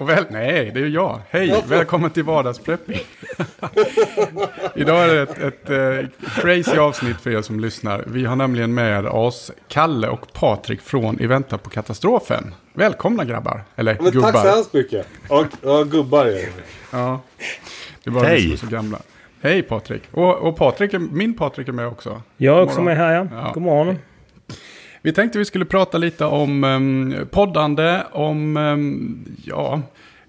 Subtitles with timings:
[0.00, 1.20] och väl, nej, det är ju jag.
[1.30, 3.00] Hej, välkommen till vardagsprepping.
[4.74, 6.08] Idag är det ett, ett eh,
[6.40, 8.04] crazy avsnitt för er som lyssnar.
[8.06, 12.54] Vi har nämligen med oss Kalle och Patrik från I väntan på katastrofen.
[12.72, 14.32] Välkomna grabbar, eller Men gubbar.
[14.32, 15.06] tack så hemskt mycket.
[15.28, 16.48] Ja, ja gubbar är det.
[16.90, 17.20] Ja,
[18.04, 18.36] det var Hej.
[18.36, 18.98] vi som är så gamla.
[19.42, 20.02] Hej Patrik.
[20.10, 22.22] Och, och Patrik, min Patrik är med också.
[22.36, 23.26] Jag är också med här ja.
[23.32, 23.50] Ja.
[23.54, 23.98] God morgon.
[25.04, 29.82] Vi tänkte vi skulle prata lite om um, poddande, om ehm, ja,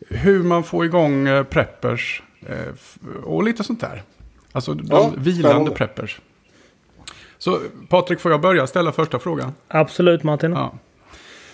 [0.10, 4.04] hur man får igång uh, preppers eh, f- och lite sånt där.
[4.52, 5.72] Alltså de Ja, vilande spännande.
[5.72, 6.20] preppers.
[7.38, 7.60] Så
[7.90, 9.54] Patrik, får jag börja ställa första frågan?
[9.68, 10.52] Absolut Martin.
[10.52, 10.74] Ja.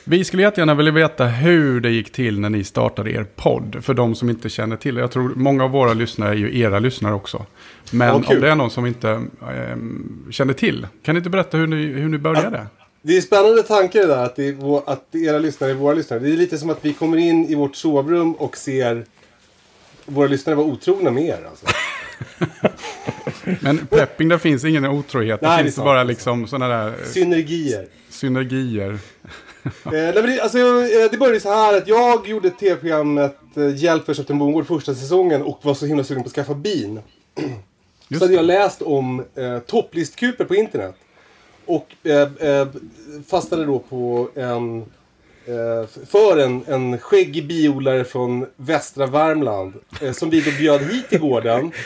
[0.04, 3.78] Vi skulle jättegärna vilja veta hur det gick till när ni startade er podd.
[3.82, 5.02] För de som inte känner till det.
[5.02, 7.46] Jag tror många av våra lyssnare är ju era lyssnare också.
[7.92, 8.36] Men kul.
[8.36, 9.10] om det är någon som inte
[9.52, 10.88] ehm, känner till.
[11.04, 12.68] Kan ni inte berätta hur ni, hur ni började?
[13.02, 16.20] Det är spännande tanke det där att, det vår, att era lyssnare är våra lyssnare.
[16.20, 19.06] Det är lite som att vi kommer in i vårt sovrum och ser
[20.06, 21.50] våra lyssnare vara otrogna med er.
[21.50, 21.66] Alltså.
[23.62, 25.40] Men prepping, där finns ingen otrohet.
[25.40, 27.88] Det Nej, det är finns bara det är liksom sådana där Synergier.
[28.10, 29.00] synergier.
[29.66, 34.40] Eh, alltså, eh, det började så här att jag gjorde tv-programmet eh, Hjälp för en
[34.40, 37.00] bondgård första säsongen och var så himla sugen på att skaffa bin.
[38.08, 40.96] Just så hade jag läst om eh, topplistkuper på internet.
[41.66, 42.68] Och eh, eh,
[43.28, 44.86] fastnade då på en...
[45.46, 49.74] Eh, för en, en skäggig biodlare från västra Värmland.
[50.02, 51.72] Eh, som vi då bjöd hit till gården.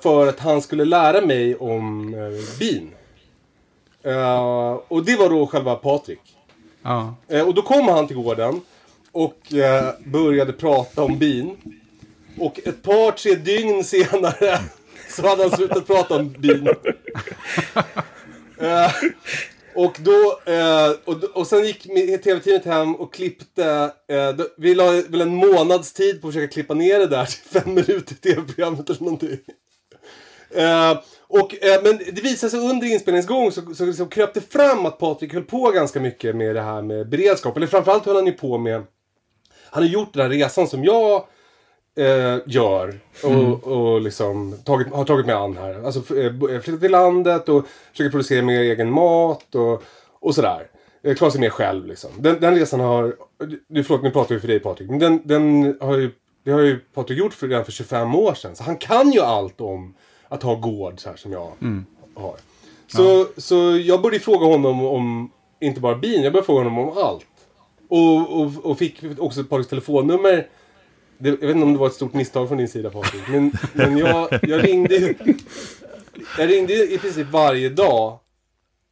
[0.00, 2.10] För att han skulle lära mig om
[2.58, 2.90] bin.
[4.88, 6.20] Och det var då själva Patrik.
[6.82, 7.14] Ja.
[7.46, 8.60] Och då kom han till gården
[9.12, 9.38] och
[10.04, 11.56] började prata om bin.
[12.38, 14.60] Och ett par, tre dygn senare
[15.08, 16.68] så hade han slutat prata om bin.
[18.58, 18.90] eh,
[19.74, 21.82] och då, eh, och, och sen gick
[22.22, 26.52] tv-teamet hem och klippte, eh, då, vi la väl en månads tid på att försöka
[26.52, 29.38] klippa ner det där till fem minuter i tv-programmet eller någonting.
[30.50, 34.86] Eh, och, eh, men det visade sig under inspelningsgång så, så, så kröp det fram
[34.86, 37.56] att Patrik höll på ganska mycket med det här med beredskap.
[37.56, 38.82] Eller framförallt höll han ju på med...
[39.70, 41.24] Han har gjort den här resan som jag
[41.96, 43.00] eh, gör.
[43.24, 45.84] Och, och liksom tagit, har tagit mig an här.
[45.84, 49.82] Alltså eh, eh, flyttat till landet och försöker producera mer egen mat och,
[50.20, 50.66] och sådär.
[51.02, 52.10] Eh, Klara sig mer själv liksom.
[52.18, 53.16] Den, den resan har...
[53.68, 54.90] Du, förlåt, nu pratar vi för dig Patrik.
[54.90, 56.10] Men den, den har ju...
[56.44, 58.56] Det har ju Patrik gjort för, redan för 25 år sedan.
[58.56, 59.94] Så han kan ju allt om
[60.28, 61.52] att ha gård så här som jag
[62.14, 62.34] har.
[62.86, 65.30] Så, så jag började fråga honom om,
[65.60, 67.26] inte bara bin, jag började fråga honom om allt.
[67.88, 70.48] Och, och, och fick också Patriks telefonnummer.
[71.18, 73.22] Det, jag vet inte om det var ett stort misstag från din sida Patrik.
[73.28, 75.14] Men, men jag, jag ringde ju-
[76.38, 78.18] Jag ringde ju i princip varje dag.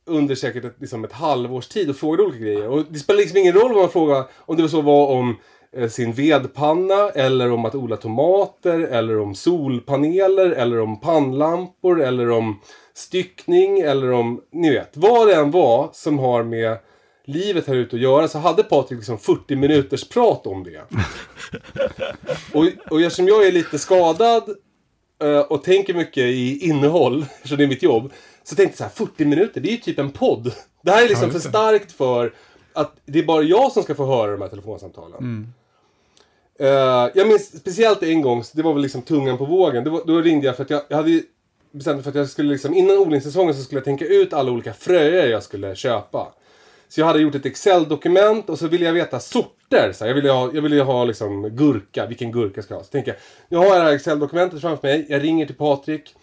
[0.06, 2.68] Under säkert ett, liksom ett halvårs tid och frågade olika grejer.
[2.68, 4.24] Och det spelar liksom ingen roll vad man frågar.
[4.38, 5.36] Om det så var om
[5.76, 7.08] eh, sin vedpanna.
[7.10, 8.80] Eller om att odla tomater.
[8.80, 10.50] Eller om solpaneler.
[10.50, 12.02] Eller om pannlampor.
[12.02, 12.60] Eller om
[12.94, 13.80] styckning.
[13.80, 14.96] Eller om, ni vet.
[14.96, 16.76] Vad det än var som har med
[17.24, 18.28] livet här ute att göra.
[18.28, 20.82] Så hade Patrik liksom 40 minuters prat om det.
[22.52, 24.42] Och, och eftersom jag är lite skadad
[25.22, 28.12] eh, och tänker mycket i innehåll, eftersom det är mitt jobb.
[28.42, 30.52] Så tänkte jag så här, 40 minuter, det är ju typ en podd.
[30.82, 32.34] Det här är liksom Ja, för starkt för
[32.72, 35.52] att det är bara jag som ska få höra de här telefonsamtalen.
[36.58, 39.90] Eh, jag minns speciellt en gång, så det var väl liksom tungan på vågen.
[39.90, 41.22] Var, då ringde jag för att jag, jag hade
[41.72, 44.50] bestämt mig för att jag skulle liksom, innan odlingssäsongen så skulle jag tänka ut alla
[44.50, 46.32] olika fröer jag skulle köpa.
[46.92, 49.92] Så jag hade gjort ett Excel-dokument och så ville jag veta sorter.
[49.92, 52.84] Så jag ville ha, jag ville ha liksom gurka, vilken gurka ska jag ha?
[52.84, 55.06] Så tänker jag, nu har jag det här Excel-dokumentet framför mig.
[55.08, 56.14] Jag ringer till Patrik.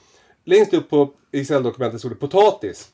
[0.46, 2.88] Längst upp på Excel-dokumentet stod det potatis.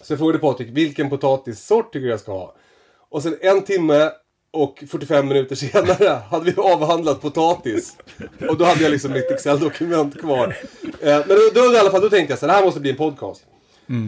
[0.00, 2.54] Så jag frågade Patrik, vilken potatissort tycker du jag ska ha?
[3.10, 4.10] Och sen en timme
[4.50, 7.96] och 45 minuter senare hade vi avhandlat potatis.
[8.48, 10.56] Och då hade jag liksom mitt Excel-dokument kvar.
[10.82, 12.80] Eh, men då, då, i alla fall, då tänkte jag så här, det här måste
[12.80, 13.46] bli en podcast.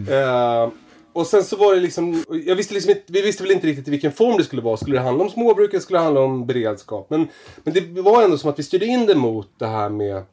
[0.09, 0.69] Eh,
[1.15, 3.87] och sen så var det liksom, jag visste liksom inte, vi visste väl inte riktigt
[3.87, 4.77] i vilken form det skulle vara.
[4.77, 7.09] Skulle det handla om småbruk eller skulle det handla om beredskap?
[7.09, 7.27] Men,
[7.63, 10.23] men det var ändå som att vi styrde in det mot det här med,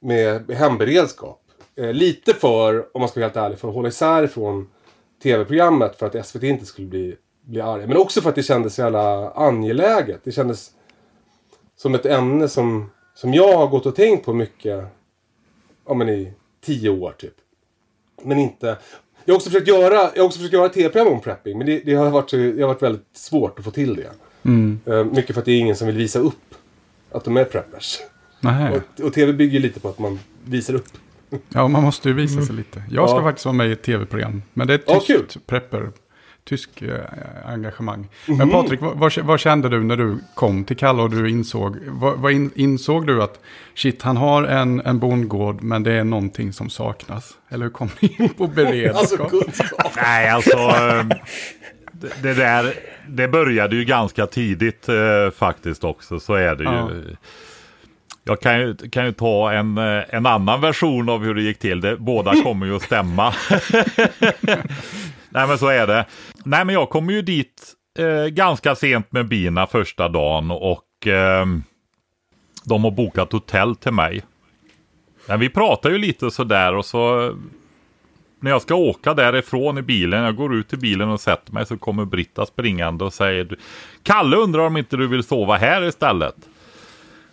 [0.00, 1.42] med hemberedskap.
[1.76, 4.68] Eh, lite för, om man ska vara helt ärlig, för att hålla isär från
[5.22, 7.86] tv-programmet för att SVT inte skulle bli, bli arga.
[7.86, 10.20] Men också för att det kändes så jävla angeläget.
[10.24, 10.70] Det kändes
[11.76, 14.84] som ett ämne som, som jag har gått och tänkt på mycket
[15.86, 16.32] ja, men i
[16.64, 17.34] tio år typ.
[18.22, 18.76] Men inte...
[19.28, 21.58] Jag har också försökt göra, jag har också försökt göra tv-program om prepping.
[21.58, 24.10] Men det, det, har varit, det har varit väldigt svårt att få till det.
[24.42, 24.80] Mm.
[24.88, 26.54] Uh, mycket för att det är ingen som vill visa upp
[27.12, 27.98] att de är preppers.
[28.40, 28.80] Nej.
[28.98, 30.86] Och, och tv bygger lite på att man visar upp.
[31.48, 32.82] Ja, man måste ju visa sig lite.
[32.90, 33.22] Jag ska Ja.
[33.22, 34.42] faktiskt vara med i ett tv-program.
[34.54, 35.42] Men det är ett Ja, tyskt kul.
[35.46, 35.90] prepper.
[36.48, 36.90] Tysk eh,
[37.52, 38.08] engagemang.
[38.26, 38.38] Mhm.
[38.38, 41.76] Men Patrik, vad, vad, vad kände du när du kom till Kalle och du insåg,
[41.86, 43.40] vad, vad in, insåg du att
[43.74, 47.32] shit, han har en, en bondgård men det är någonting som saknas?
[47.48, 49.32] Eller hur kom ni in på beredskap?
[49.32, 49.64] Alltså.
[49.96, 50.58] Nej, alltså.
[50.58, 51.04] eh,
[51.92, 52.74] det- Det där,
[53.08, 54.94] det började ju ganska tidigt eh,
[55.36, 56.20] faktiskt också.
[56.20, 56.70] Så är det ju.
[56.70, 56.90] Ja.
[58.24, 61.58] Jag kan ju, kan ju ta en, eh, en annan version av hur det gick
[61.58, 61.80] till.
[61.80, 63.34] Det, båda kommer ju att stämma.
[65.38, 66.06] Nej men så är det.
[66.44, 71.46] Nej men jag kom ju dit eh, ganska sent med bina första dagen och eh,
[72.64, 74.22] de har bokat hotell till mig.
[75.26, 77.34] Men vi pratar ju lite sådär och så
[78.40, 81.66] när jag ska åka därifrån i bilen, jag går ut i bilen och sätter mig
[81.66, 83.58] så kommer Britta springande och säger
[84.02, 86.36] Kalle undrar om inte du vill sova här istället.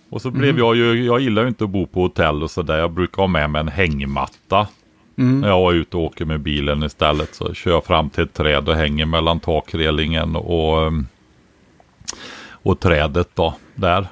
[0.09, 2.77] Och så blev jag ju, jag gillar ju inte att bo på hotell och sådär.
[2.77, 4.67] Jag brukar ha med mig en hängmatta.
[5.17, 5.41] Mm.
[5.41, 8.33] När jag är ute och åker med bilen istället så kör jag fram till ett
[8.33, 11.07] träd och hänger mellan takrelingen och, ehm,
[12.49, 14.07] och trädet då, där.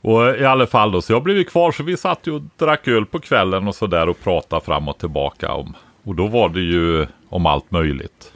[0.00, 2.42] Och i alla fall då, så jag blev ju kvar så vi satt ju och
[2.56, 5.74] drack öl på kvällen och sådär och pratade fram och tillbaka om.
[6.02, 8.32] Och då var det ju om allt möjligt.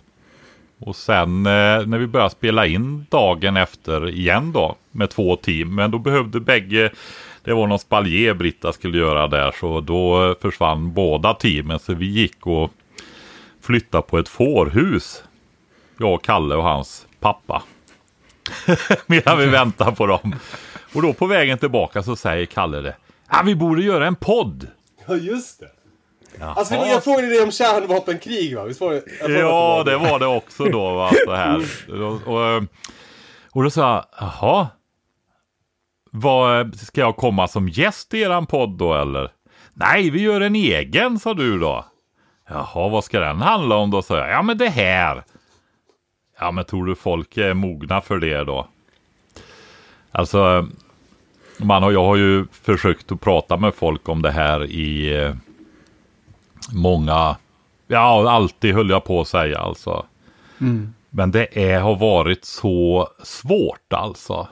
[0.81, 5.75] Och sen eh, när vi började spela in dagen efter igen då med två team.
[5.75, 6.91] Men då behövde bägge,
[7.51, 9.55] det var någon spaljer Britta skulle göra där.
[9.61, 11.79] Så då försvann båda teamen.
[11.79, 12.71] Så vi gick och
[13.63, 15.23] flyttade på ett fårhus.
[15.99, 17.63] Jag och Kalle och hans pappa.
[19.07, 20.35] Medan vi väntar på dem.
[20.95, 22.97] Och då på vägen tillbaka så säger Kalle det.
[23.31, 24.67] Ja, vi borde göra en podd.
[25.07, 25.71] Ja, just det.
[26.45, 28.65] Alltså, jag frågade dig om kärnvapenkrig va?
[28.65, 29.03] Visst var det?
[29.21, 30.95] Ja, det var var det också då.
[30.95, 31.13] Va?
[31.25, 31.65] Så här.
[32.03, 32.63] Och, och,
[33.53, 34.69] och då sa jag, jaha.
[36.11, 39.31] Vad, ska jag komma som gäst i eran podd då eller?
[39.75, 41.85] Nej, vi gör en egen, sa du då.
[42.49, 44.03] Jaha, vad ska den handla om då?
[44.03, 44.31] sa jag.
[44.31, 45.23] Ja, men det här.
[46.39, 48.67] Ja, men tror du folk är mogna för det då?
[50.13, 50.69] Alltså,
[51.59, 55.35] man har, jag har ju försökt att prata med folk om det här i eh,
[56.73, 57.37] många,
[57.87, 60.07] ja alltid höll jag på att säga alltså.
[61.11, 64.49] Men det är, har varit så svårt alltså.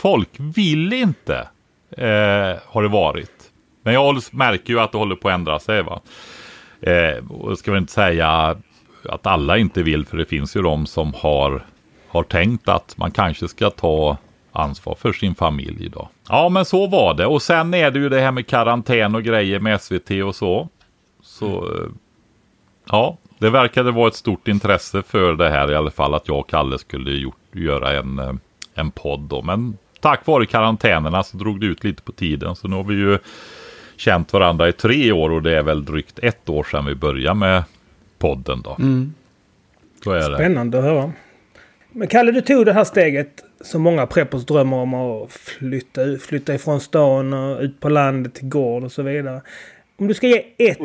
[0.00, 1.48] Folk vill inte,
[1.90, 3.50] eh, har det varit.
[3.82, 6.00] Men jag märker ju att det håller på att ändra sig va.
[6.80, 8.56] Eh, och jag ska väl inte säga
[9.04, 11.66] att alla inte vill, för det finns ju de som har,
[12.08, 14.16] har tänkt att man kanske ska ta
[14.52, 16.08] ansvar för sin familj idag.
[16.28, 17.26] Ja, men så var det.
[17.26, 20.68] Och sen är det ju det här med karantän och grejer med SVT och så.
[21.22, 21.90] Så eh,
[22.90, 26.38] ja, det verkade vara ett stort intresse för det här i alla fall att jag
[26.38, 28.32] och Kalle skulle gjort, göra en, eh,
[28.74, 29.42] en podd då.
[29.42, 32.56] Men tack vare karantänerna så drog det ut lite på tiden.
[32.56, 33.18] Så nu har vi ju
[33.96, 37.34] känt varandra i tre år och det är väl drygt ett år sedan vi började
[37.34, 37.64] med
[38.18, 38.76] podden då.
[40.04, 40.36] Så är det.
[40.36, 41.12] Spännande att höra.
[41.92, 46.22] Men Kalle, du tog det här steget som många preppers drömmer om att flytta, ut-
[46.22, 49.42] flytta ifrån stan och ut på landet till gård och så vidare.
[49.98, 50.78] Om du ska ge ett,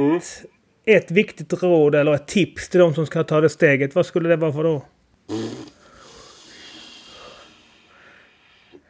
[0.85, 4.29] ett viktigt råd eller ett tips till de som ska ta det steget, vad skulle
[4.29, 4.83] det vara för då?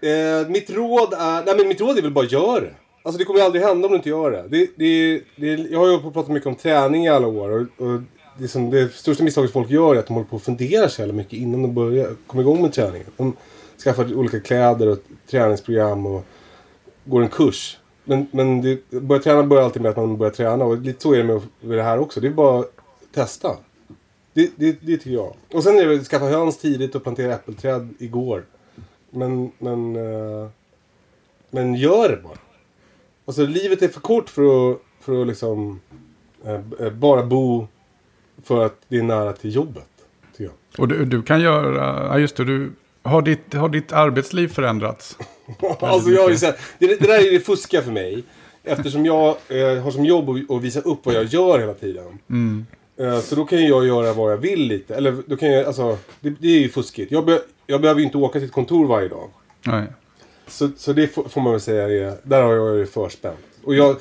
[0.06, 1.46] Eh, mitt råd är...
[1.46, 2.74] Nej men mitt råd är väl bara gör det.
[3.04, 4.46] Alltså det kommer ju aldrig hända om du inte gör det.
[4.48, 7.28] det, det, det jag har ju hållit på och pratat mycket om träning i alla
[7.28, 7.52] år.
[7.52, 8.02] Och, och
[8.38, 11.02] det, som det största misstaget folk gör är att de håller på och funderar så
[11.02, 13.08] jävla mycket innan de börjar komma igång med träningen.
[13.18, 13.34] De
[13.84, 14.98] skaffar olika kläder och
[15.32, 16.26] träningsprogram och
[17.06, 17.78] går en kurs.
[18.04, 20.66] Men, men det, börja träna börjar alltid med att man börjar träna.
[20.66, 22.20] Och lite så är det med, med det här också.
[22.20, 22.72] Det är bara att
[23.14, 23.58] testa.
[24.34, 25.34] Det, det, det tycker jag.
[25.54, 28.46] Och sen är det väl att skaffa höns tidigt och plantera äppelträd igår.
[29.16, 30.48] Men, men, eh,
[31.52, 32.38] men gör det bara.
[33.26, 35.80] Alltså livet är för kort för att, för att liksom
[36.46, 37.68] eh, eh, bara bo
[38.44, 39.88] för att det är nära till jobbet.
[40.78, 42.72] Och du, du kan göra, ja just det, du,
[43.04, 45.18] har ditt, har ditt arbetsliv förändrats?
[45.80, 48.24] alltså jag sett, det, det där är det fuska för mig.
[48.64, 52.20] Eftersom jag eh, har som jobb att, visa upp vad jag gör hela tiden.
[52.98, 54.96] Eh, Så då kan jag göra vad jag vill lite.
[54.96, 57.12] Eller då kan jag, alltså, det, det är ju fuskigt.
[57.12, 59.30] Jag, be, jag behöver ju inte åka till ett kontor varje dag.
[59.66, 59.84] Nej.
[60.48, 63.38] Så, så det får, man väl säga är, där har jag ju förspänt.
[63.64, 63.96] Och jag,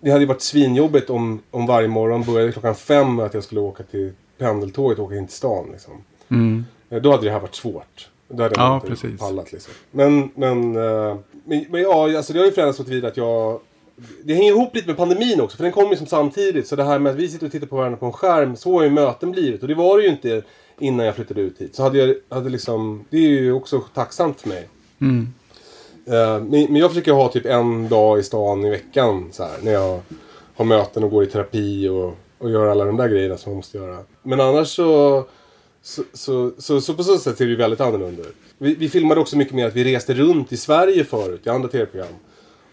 [0.00, 3.60] det hade ju varit svinjobbigt om, om varje morgon började klockan fem att jag skulle
[3.60, 5.92] åka till pendeltåget och åka in till stan liksom.
[6.90, 8.08] Eh, Då hade det här varit svårt.
[8.28, 9.20] Då hade jag Ja, inte precis.
[9.20, 9.72] pallat liksom.
[9.90, 13.60] Men, men, eh, men, men ja, alltså det har ju förändrats så tillvida att jag...
[14.24, 16.66] Det hänger ihop lite med pandemin också, för den kom ju som samtidigt.
[16.68, 18.72] Så det här med att vi sitter och tittar på varandra på en skärm, så
[18.72, 19.62] har ju möten blivit.
[19.62, 20.42] Och det var det ju inte
[20.80, 21.74] innan jag flyttade ut hit.
[21.74, 24.68] Så hade jag, hade liksom, det är ju också tacksamt för mig.
[26.06, 29.52] Eh, Men men jag försöker ha typ en dag i stan i veckan så här,
[29.62, 30.00] när jag
[30.54, 33.56] har möten och går i terapi och, och gör alla de där grejerna som man
[33.56, 33.98] måste göra.
[34.22, 35.24] Men annars så,
[35.82, 38.36] så, så, så, så på så sätt ser det ju väldigt annorlunda ut.
[38.58, 41.68] Vi, vi filmade också mycket mer att vi reste runt i Sverige förut, i andra
[41.68, 42.08] tv-program.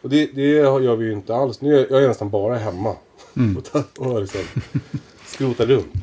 [0.01, 1.61] Och det, det gör vi ju inte alls.
[1.61, 2.95] Nu är jag är nästan bara hemma.
[3.57, 4.41] Och, ta- och liksom
[5.25, 5.93] skrotar runt.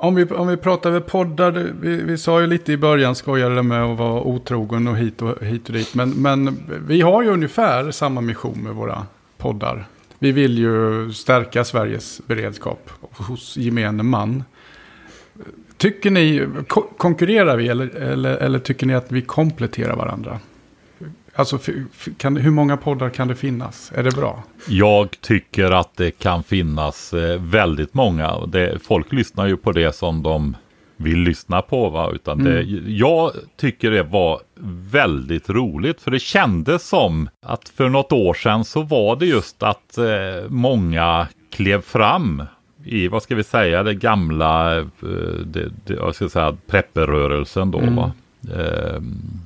[0.00, 3.62] Om vi, om vi pratar över poddar, vi, vi sa ju lite i början, skojade
[3.62, 5.94] med att vara otrogen och hit och, hit och dit.
[5.94, 9.06] Men, men vi har ju ungefär samma mission med våra
[9.38, 9.86] poddar.
[10.18, 14.44] Vi vill ju stärka Sveriges beredskap hos gemene man.
[15.76, 20.38] Tycker ni, ko- konkurrerar vi eller, eller, eller tycker ni att vi kompletterar varandra?
[21.36, 21.58] Alltså,
[22.16, 23.92] kan, hur många poddar kan det finnas?
[23.94, 24.42] Är det bra?
[24.68, 28.46] Jag tycker att det kan finnas eh, väldigt många.
[28.46, 30.56] Det, folk lyssnar ju på det som de
[30.96, 31.90] vill lyssna på.
[31.90, 32.10] Va?
[32.14, 34.40] Utan det, jag tycker det var
[34.90, 36.00] väldigt roligt.
[36.00, 40.48] För det kändes som att för något år sedan så var det just att eh,
[40.48, 42.42] många klev fram
[42.84, 44.84] i, vad ska vi säga, det gamla, eh,
[45.46, 47.78] det, det, jag ska säga, prepperrörelsen då.
[47.78, 48.12] Va?
[48.52, 49.43] Ehm,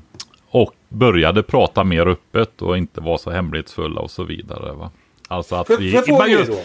[0.51, 4.73] och började prata mer öppet och inte vara så hemlighetsfulla och så vidare.
[4.73, 4.91] Va?
[5.29, 6.59] Alltså att Får vi, får men er just- då?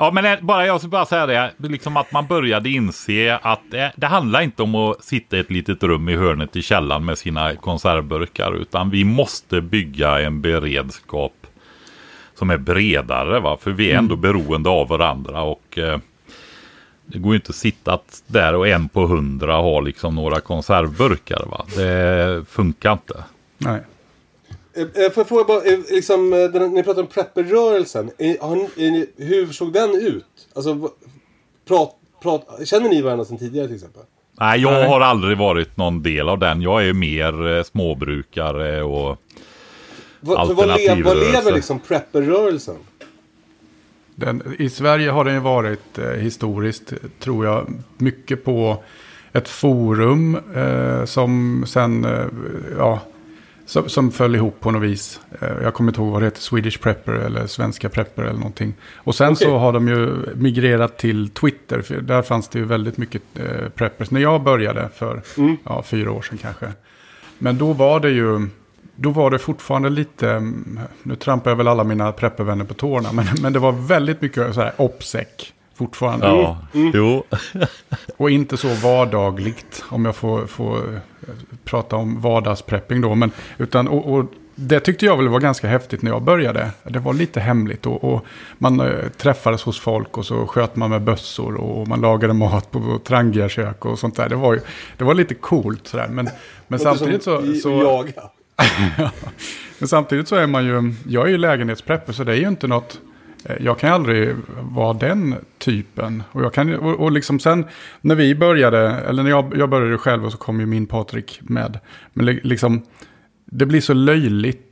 [0.00, 3.60] Ja, men det- bara, jag ska bara säga det, liksom att man började inse att
[3.70, 7.04] det, det handlar inte om att sitta i ett litet rum i hörnet i källaren
[7.04, 11.32] med sina konservburkar, utan vi måste bygga en beredskap
[12.34, 13.56] som är bredare, va?
[13.60, 15.98] för vi är ändå beroende av varandra och eh,
[17.12, 21.46] det går ju inte att sitta där och en på hundra har liksom några konservburkar.
[21.50, 21.66] Va?
[21.76, 23.24] Det funkar inte.
[23.58, 23.80] Nej.
[24.74, 26.30] Eh, eh, Får jag fråga bara, eh, liksom,
[26.74, 28.10] ni pratar om prepperrörelsen.
[29.16, 30.24] Hur såg den ut?
[30.54, 30.90] Alltså,
[31.68, 34.02] prat, prat, känner ni varandra sedan tidigare till exempel?
[34.40, 34.88] Nej, jag Nej.
[34.88, 36.62] har aldrig varit någon del av den.
[36.62, 39.18] Jag är mer småbrukare och
[40.20, 42.76] Vad, vad, lever liksom prepperrörelsen?
[44.18, 48.82] Den, I Sverige har den ju varit eh, historiskt, tror jag, mycket på
[49.32, 52.26] ett forum eh, som sen, eh,
[52.78, 53.00] ja,
[53.66, 55.20] som, som föll ihop på något vis.
[55.40, 58.74] Eh, jag kommer inte ihåg vad det heter, Swedish Prepper eller Svenska Prepper eller någonting.
[58.94, 59.46] Och sen Okej.
[59.46, 63.68] så har de ju migrerat till Twitter, för där fanns det ju väldigt mycket eh,
[63.74, 64.10] preppers.
[64.10, 65.22] När jag började för
[65.64, 66.72] ja, fyra år sedan kanske.
[67.38, 68.48] Men då var det ju,
[69.00, 73.12] då var det fortfarande lite, mm, nu trampar jag väl alla mina preppervänner på tårna,
[73.12, 75.26] men, men det var väldigt mycket så här opsec
[75.74, 76.26] fortfarande.
[76.26, 77.24] ja, jo.
[78.16, 81.00] Och inte så vardagligt, om jag får, får
[81.64, 83.14] prata om vardagsprepping då.
[83.14, 84.24] Men, utan, och, och
[84.54, 86.70] det tyckte jag väl var ganska häftigt när jag började.
[86.84, 88.24] Det var lite hemligt och, och
[88.58, 92.70] man eh, träffades hos folk och så sköt man med bössor och man lagade mat
[92.70, 94.28] på trangiga kök och sånt där.
[94.28, 94.60] Det var, ju,
[94.96, 96.08] det var lite coolt sådär.
[96.08, 96.28] Men,
[96.68, 97.54] men samtidigt så...
[97.62, 98.22] Så Jaga.
[99.78, 102.66] men samtidigt så är man ju, jag är ju lägenhetsprepper så det är ju inte
[102.66, 103.00] något,
[103.44, 106.22] eh, jag kan ju aldrig vara den typen.
[106.32, 107.64] Och, jag kan, ju- och, och liksom sen
[108.00, 111.40] när vi började, eller när jag, jag började själv och så kom ju min Patrik
[111.42, 111.78] med.
[112.12, 112.82] Men liksom,
[113.44, 114.64] det blir så löjligt,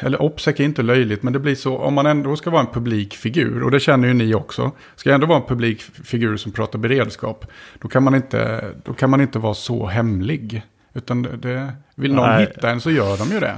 [0.00, 2.72] eller Opsec är inte löjligt, men det blir så, om man ändå ska vara en
[2.72, 6.36] publik figur, och det känner ju ni också, ska jag ändå vara en publik figur
[6.36, 7.46] som pratar beredskap,
[7.78, 10.62] då kan man inte, då kan man inte vara så hemlig.
[10.98, 12.46] Utan det- det, vill någon Nej.
[12.46, 13.56] hitta en så gör de ju det.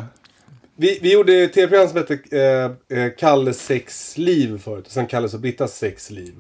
[0.76, 4.87] Vi, vi gjorde ett tv-program som hette eh, eh, Kalles sexliv förut.
[4.87, 6.35] Och sen Kalles och Brittas sexliv.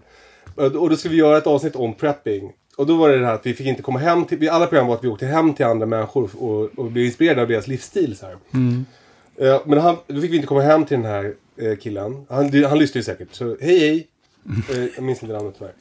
[0.54, 2.52] Och, och då skulle vi göra ett avsnitt om prepping.
[2.76, 4.38] Och då var det det här att vi fick inte komma hem till...
[4.38, 7.42] vi- Alla program var att vi åkte hem till andra människor och, och blev inspirerade
[7.42, 8.16] av deras livsstil.
[8.16, 8.36] Så här.
[9.36, 12.26] Eh, men han, då fick vi inte komma hem till den här eh, killen.
[12.28, 13.28] Han, han lyssnade ju säkert.
[13.34, 14.06] Så hej hej.
[14.70, 15.72] Eh, jag minns inte namnet tyvärr.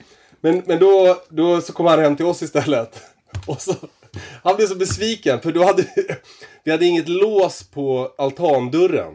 [0.42, 3.02] Men, men då, då så kom han hem till oss istället.
[3.48, 3.74] Och så,
[4.44, 5.86] han blev så besviken för då hade
[6.64, 9.14] vi hade inget lås på altandörren.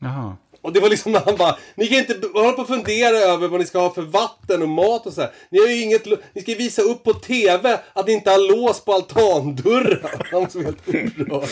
[0.00, 0.36] Jaha.
[0.66, 3.48] Och det var liksom när han bara, ni kan inte hålla på och fundera över
[3.48, 5.30] vad ni ska ha för vatten och mat och så här.
[5.50, 8.84] Ni har ju inget, ni ska visa upp på TV att ni inte har lås
[8.84, 10.00] på altandörren.
[10.30, 11.48] Han var så helt upprörd.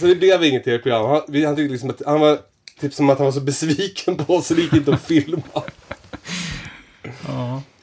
[0.00, 1.06] Så det blev inget tv-program.
[1.06, 2.38] Han, han tyckte liksom att, han var
[2.80, 5.62] typ som att han var så besviken på oss så det gick inte att filma.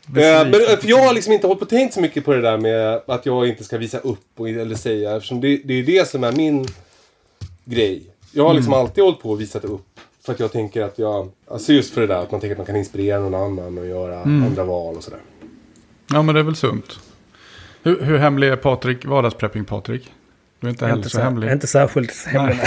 [0.07, 2.57] Men, för jag har liksom inte hållit på och tänkt så mycket på det där
[2.57, 5.15] med att jag inte ska visa upp och, eller säga.
[5.15, 6.67] Eftersom det, det är det som är min
[7.65, 8.03] grej.
[8.31, 8.86] Jag har liksom mm.
[8.86, 10.00] alltid hållit på och visat upp.
[10.25, 11.29] För att jag tänker att jag...
[11.48, 13.88] Alltså just för det där att man tänker att man kan inspirera någon annan och
[13.88, 14.43] göra mm.
[14.43, 15.19] andra val och sådär.
[16.10, 17.00] Ja men det är väl sunt.
[17.83, 20.12] Hur, hur hemlig är Patrik, vardagsprepping Patrik?
[20.63, 21.51] Du är inte heller inte så, så hemlig.
[21.51, 22.60] Inte särskilt hemlig.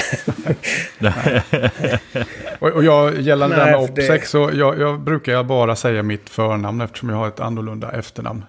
[2.59, 4.27] och, och jag, gällande Nej, det med OPSEC, det...
[4.27, 8.45] så jag, jag brukar bara säga mitt förnamn eftersom jag har ett annorlunda efternamn.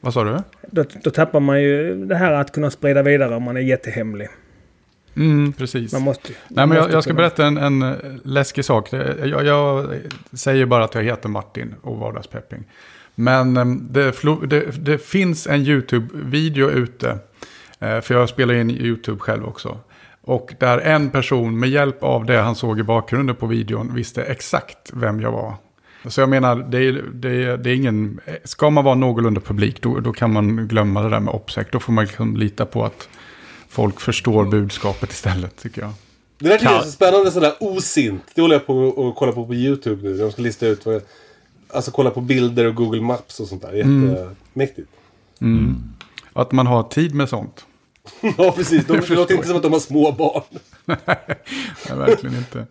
[0.00, 0.38] Vad sa du?
[0.70, 4.28] Då, då tappar man ju det här att kunna sprida vidare om man är jättehemlig.
[5.16, 5.92] Mm, precis.
[5.92, 7.18] Man måste, man Nej, men jag, jag ska kunna...
[7.18, 8.92] berätta en, en läskig sak.
[9.22, 9.94] Jag, jag,
[10.32, 12.64] säger bara att jag heter Martin och vardagspepping.
[13.14, 14.14] Men ehm, det,
[14.46, 17.35] det, det finns en YouTube-video ute Eh,
[17.78, 19.78] för jag spelar in YouTube själv också.
[20.20, 24.22] Och där en person med hjälp av det han såg i bakgrunden på videon visste
[24.22, 25.54] exakt vem jag var.
[26.08, 28.20] Så jag menar, det är, det är, det är ingen...
[28.44, 31.66] Ska man vara någorlunda publik då, då kan man glömma det där med OPSEC.
[31.72, 33.08] Då får man liksom lita på att
[33.68, 35.92] folk förstår budskapet istället tycker jag.
[36.38, 38.22] Det där tycker jag är så spännande, sådär osint.
[38.34, 40.16] Det håller jag på att kolla på på YouTube nu.
[40.16, 41.02] De ska lista ut vad jag,
[41.68, 43.72] Alltså kolla på bilder och Google Maps och sånt där.
[43.72, 44.10] Mm.
[44.10, 44.88] Jättemäktigt.
[45.40, 45.58] Mm.
[45.58, 45.95] Mm.
[46.36, 47.66] Att man har tid med sånt.
[48.38, 48.86] ja, precis.
[48.86, 50.42] De, det låter inte som att de har små barn.
[50.84, 52.66] Nej, verkligen inte.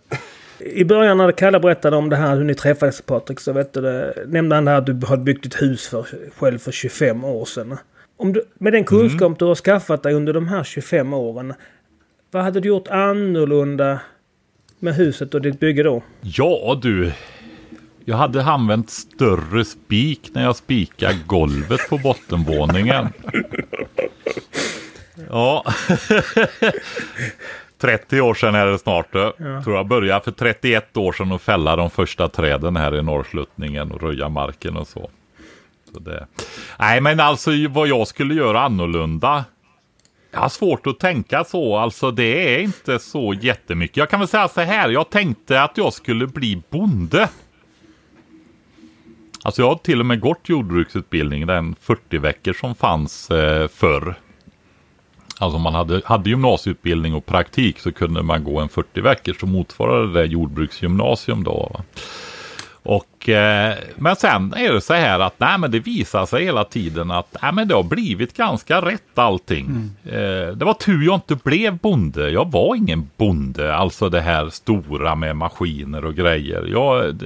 [0.60, 3.82] I början när Kalle berättade om det här hur ni träffades Patrik så vet du
[3.82, 6.08] det, nämnde han här att du hade byggt ett hus för,
[6.38, 7.78] själv för 25 år sedan.
[8.18, 9.36] Om du, med den kunskap mm.
[9.40, 11.54] du har skaffat dig under de här 25 åren.
[12.32, 14.00] Vad hade du gjort annorlunda
[14.80, 16.04] med huset och ditt bygge då?
[16.22, 17.12] Ja du,
[18.06, 23.10] jag hade använt större spik när jag spikade golvet på bottenvåningen.
[25.30, 25.66] Ja.
[27.78, 29.08] 30 år sedan är det snart.
[29.14, 29.34] Ja.
[29.64, 33.92] Tror jag började för 31 år sedan att fälla de första träden här i norrsluttningen
[33.92, 35.10] och röja marken och så.
[35.94, 36.28] så det...
[36.80, 39.46] Nej, men alltså vad jag skulle göra annorlunda.
[40.32, 41.78] Jag har svårt att tänka så.
[41.78, 43.98] Alltså det är inte så jättemycket.
[43.98, 44.90] Jag kan väl säga så här.
[44.90, 47.30] Jag tänkte att jag skulle bli bonde.
[49.46, 54.16] Alltså jag har till och med gått jordbruksutbildning, den 40 veckor som fanns eh, förr.
[55.40, 59.34] Alltså om man hade, hade gymnasieutbildning och praktik så kunde man gå en 40 veckor
[59.34, 61.72] som motsvarade det jordbruksgymnasium då.
[61.74, 61.84] Va?
[62.84, 66.64] Och, eh, men sen är det så här att nej, men det visar sig hela
[66.64, 69.66] tiden att nej, men det har blivit ganska rätt allting.
[69.66, 69.90] Mm.
[70.06, 72.30] Eh, det var tur jag inte blev bonde.
[72.30, 76.68] Jag var ingen bonde, alltså det här stora med maskiner och grejer.
[76.72, 77.22] Jag,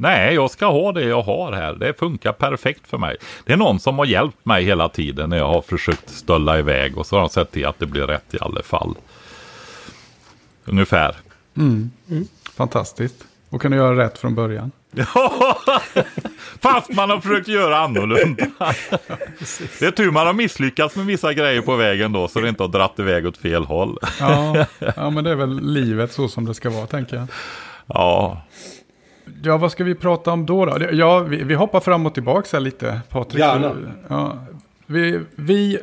[0.00, 1.74] Nej, jag ska ha det jag har här.
[1.74, 3.16] Det funkar perfekt för mig.
[3.44, 6.98] Det är någon som har hjälpt mig hela tiden när jag har försökt stölla iväg
[6.98, 8.94] och så har de sett till att det blir rätt i alla fall.
[10.64, 11.16] Ungefär.
[11.56, 11.90] Mm.
[12.10, 12.28] Mm.
[12.56, 13.24] Fantastiskt.
[13.50, 14.70] Och kan du göra rätt från början.
[16.60, 18.46] Fast man har försökt göra annorlunda.
[19.78, 22.62] det är tur man har misslyckats med vissa grejer på vägen då, så det inte
[22.62, 23.98] har dratt iväg åt fel håll.
[24.20, 27.26] ja, ja, men det är väl livet så som det ska vara, tänker jag.
[27.86, 28.42] Ja,
[29.42, 30.64] Ja, vad ska vi prata om då?
[30.64, 30.86] då?
[30.92, 33.40] Ja, vi, vi hoppar fram och tillbaka här lite, Patrik.
[33.40, 33.76] Gärna.
[34.08, 34.38] Ja,
[34.86, 35.78] vi, vi,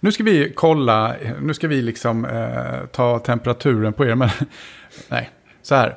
[0.00, 4.14] nu ska vi kolla, nu ska vi liksom eh, ta temperaturen på er.
[4.14, 4.28] Men
[5.08, 5.30] nej,
[5.62, 5.96] så här.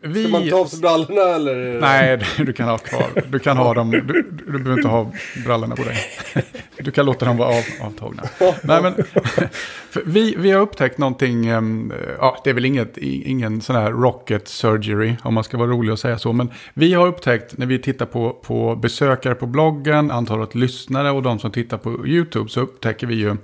[0.00, 0.22] Vi...
[0.22, 1.80] Ska man ta av sig brallorna eller?
[1.80, 3.22] Nej, du, kan ha kvar.
[3.28, 3.90] Du kan ha dem.
[3.90, 4.00] Du,
[4.46, 5.12] du, behöver inte ha
[5.44, 5.96] brallorna på dig.
[6.78, 8.22] Du kan låta dem vara av, avtagna.
[8.62, 8.94] Nej, men,
[10.04, 11.52] vi, vi har upptäckt någonting.
[11.52, 15.68] Um, ja, det är väl inget, ingen sån här rocket surgery om man ska vara
[15.68, 16.32] rolig och säga så.
[16.32, 21.22] Men vi har upptäckt när vi tittar på, på besökare på bloggen, antalet lyssnare och
[21.22, 23.36] de som tittar på YouTube så upptäcker vi ju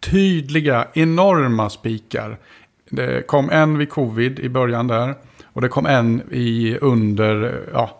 [0.00, 2.38] tydliga, enorma spikar.
[2.90, 5.14] Det kom en vid covid i början där.
[5.52, 7.98] Och det kom en i under ja,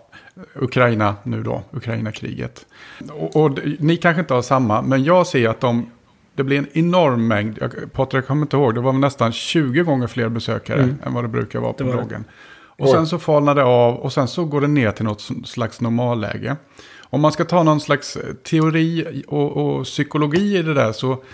[0.55, 2.67] Ukraina nu då, Ukraina-kriget.
[3.11, 5.91] Och, och, ni kanske inte har samma, men jag ser att de,
[6.35, 7.59] det blir en enorm mängd.
[7.61, 10.97] Jag, Patrik kommer inte ihåg, det var nästan 20 gånger fler besökare mm.
[11.07, 12.25] än vad det brukar vara på bloggen.
[12.83, 15.81] Och sen så falnar det av och sen så går det ner till något slags
[15.81, 16.57] normalläge.
[17.01, 18.19] Om man ska ta någon slags
[18.51, 21.25] teori och, och psykologi i det där så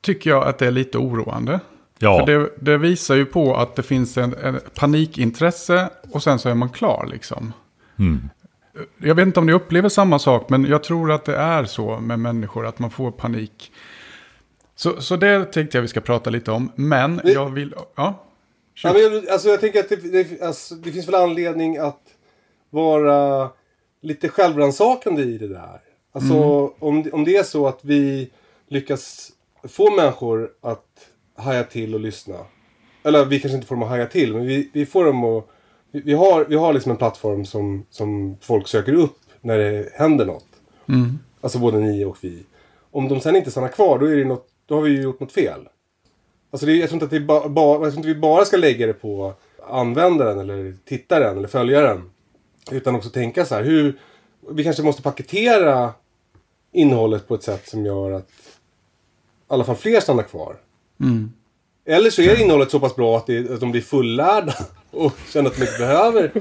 [0.00, 1.60] tycker jag att det är lite oroande.
[2.04, 2.18] Ja.
[2.18, 6.48] För det, det, visar ju på att det finns en, en, panikintresse och sen så
[6.48, 7.52] är man klar liksom.
[7.98, 8.28] Mm.
[8.98, 11.98] Jag vet inte om ni upplever samma sak, men jag tror att det är så
[12.00, 13.72] med människor, att man får panik.
[14.76, 17.74] Så, så det tänkte jag vi ska prata lite om, men det, jag vill...
[17.94, 18.24] Ja,
[18.82, 22.02] ja men, alltså, jag tänker att det, det, alltså, det finns väl anledning att
[22.70, 23.48] vara
[24.00, 25.80] lite självrannsakande i det där.
[26.12, 26.70] Alltså mm.
[26.78, 28.30] om, om det är så att vi
[28.68, 29.32] lyckas
[29.68, 30.83] få människor att
[31.36, 32.36] haja till och lyssna.
[33.02, 35.48] Eller vi kanske inte får dem att haja till, men vi, vi får dem att...
[35.90, 39.88] Vi, vi, har, vi har liksom en plattform som, som folk söker upp när det
[39.94, 40.46] händer något.
[41.40, 42.42] Alltså både ni och vi.
[42.90, 45.20] Om de sen inte stannar kvar, då, är det något, då har vi ju gjort
[45.20, 45.68] något fel.
[46.50, 48.86] Alltså det, jag, tror inte att ba, ba, jag tror inte vi bara ska lägga
[48.86, 49.34] det på
[49.68, 52.10] användaren eller tittaren eller följaren.
[52.70, 53.98] Utan också tänka så här, hur...
[54.50, 55.92] Vi kanske måste paketera
[56.72, 58.32] innehållet på ett sätt som gör att i
[59.46, 60.56] alla fall fler stannar kvar.
[61.86, 64.54] Eller så är innehållet så pass bra att, det, att de blir fullärda
[64.90, 66.32] och känner att de inte behöver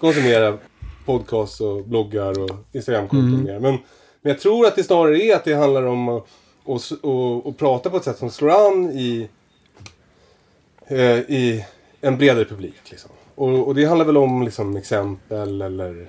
[0.00, 0.58] konsumera
[1.04, 3.58] podcasts och bloggar och Instagramkonton mer.
[3.58, 3.78] Men,
[4.22, 6.26] men jag tror att det snarare är att det handlar om att
[6.64, 9.28] och, och, och prata på ett sätt som slår an i,
[10.86, 11.64] eh, i
[12.00, 12.90] en bredare publik.
[12.90, 13.10] Liksom.
[13.34, 16.08] Och, och det handlar väl om liksom, exempel eller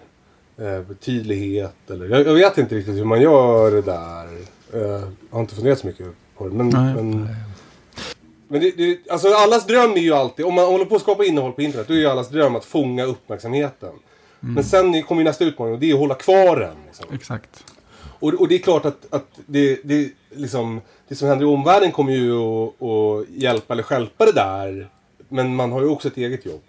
[0.58, 1.90] eh, tydlighet.
[1.90, 4.26] Eller, jag, jag vet inte riktigt hur man gör det där.
[4.74, 6.56] Eh, jag har inte funderat så mycket på det.
[6.56, 6.96] Men, Nej.
[6.96, 7.30] men,
[8.52, 11.26] men det, det, alltså allas dröm är ju alltid, om man håller på att skapa
[11.26, 13.90] innehåll på internet, då är ju allas dröm att fånga uppmärksamheten.
[14.40, 16.76] Men sen kommer ju nästa utmaning och det är att hålla kvar den.
[16.86, 17.06] Liksom.
[17.14, 17.66] Exakt.
[18.20, 21.92] Och, och det är klart att, att det, det, liksom, det som händer i omvärlden
[21.92, 24.88] kommer ju att, att hjälpa eller stjälpa det där.
[25.30, 26.62] Men man har ju också ett eget jobb.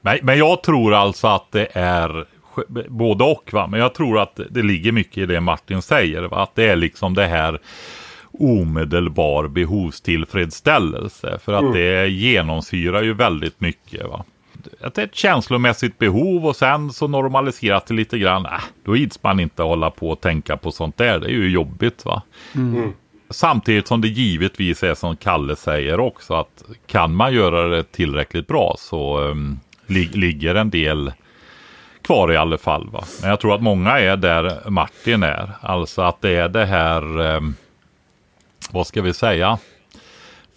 [0.00, 2.26] Men, men jag tror alltså att det är
[2.88, 3.52] både och.
[3.52, 3.66] Va?
[3.66, 6.22] Men jag tror att det ligger mycket i det Martin säger.
[6.22, 6.42] Va?
[6.42, 7.60] Att det är liksom det här
[8.40, 11.38] omedelbar behovstillfredsställelse.
[11.44, 14.08] För att det genomsyrar ju väldigt mycket.
[14.08, 14.24] Va?
[14.80, 18.46] Att det är ett känslomässigt behov och sen så normaliseras det lite grann.
[18.46, 18.52] Äh,
[18.84, 21.18] då ids man inte hålla på och tänka på sånt där.
[21.18, 22.22] Det är ju jobbigt va.
[23.30, 28.46] Samtidigt som det givetvis är som Kalle säger också att kan man göra det tillräckligt
[28.46, 31.12] bra så um, li ligger en del
[32.02, 32.90] kvar i alla fall.
[32.90, 33.04] Va?
[33.20, 35.50] Men jag tror att många är där Martin är.
[35.60, 37.54] Alltså att det är det här, um,
[38.70, 39.58] vad ska vi säga,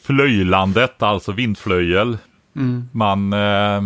[0.01, 2.17] flöjlandet, alltså vindflöjel.
[2.91, 3.81] Man eh,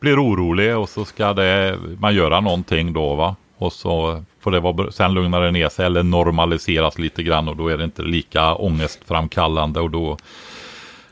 [0.00, 3.36] blir orolig och så ska det, man göra någonting då va.
[3.58, 7.56] Och så får det vara, sen lugnar det ner sig eller normaliseras lite grann och
[7.56, 10.16] då är det inte lika ångestframkallande och då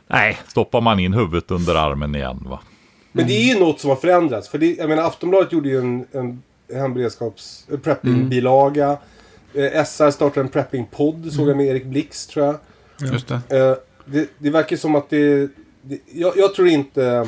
[0.09, 2.59] Nej, stoppar man in huvudet under armen igen va.
[3.11, 4.49] Men det är ju något som har förändrats.
[4.49, 8.97] För det, jag menar Aftonbladet gjorde ju en, en en prepping-bilaga.
[9.53, 12.57] Eh, SR startade en prepping-podd, såg jag med Erik Blix tror jag.
[13.11, 13.57] Just det.
[13.57, 15.49] Eh, det, det verkar som att det...
[15.81, 17.27] det jag, jag tror inte...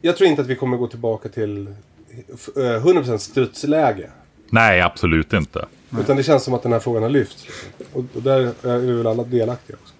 [0.00, 1.66] Jag tror inte att vi kommer gå tillbaka till
[2.56, 4.10] eh, 100% strutsläge.
[4.50, 5.66] Nej, absolut inte.
[6.00, 7.46] Utan det känns som att den här frågan har lyfts.
[7.92, 9.94] Och, och där är vi väl alla delaktiga också.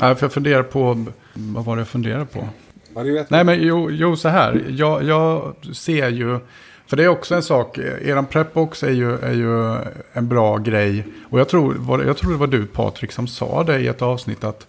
[0.00, 2.48] Ja, för jag funderar på, vad var det jag funderade på?
[2.94, 4.64] Ja, det vet Nej men jo, jo så här.
[4.68, 6.38] Jag, jag ser ju,
[6.86, 9.78] för det är också en sak, eran prepbox är ju, är ju
[10.12, 11.06] en bra grej.
[11.30, 14.02] Och jag tror, var- jag tror det var du Patrik som sa det i ett
[14.02, 14.66] avsnitt att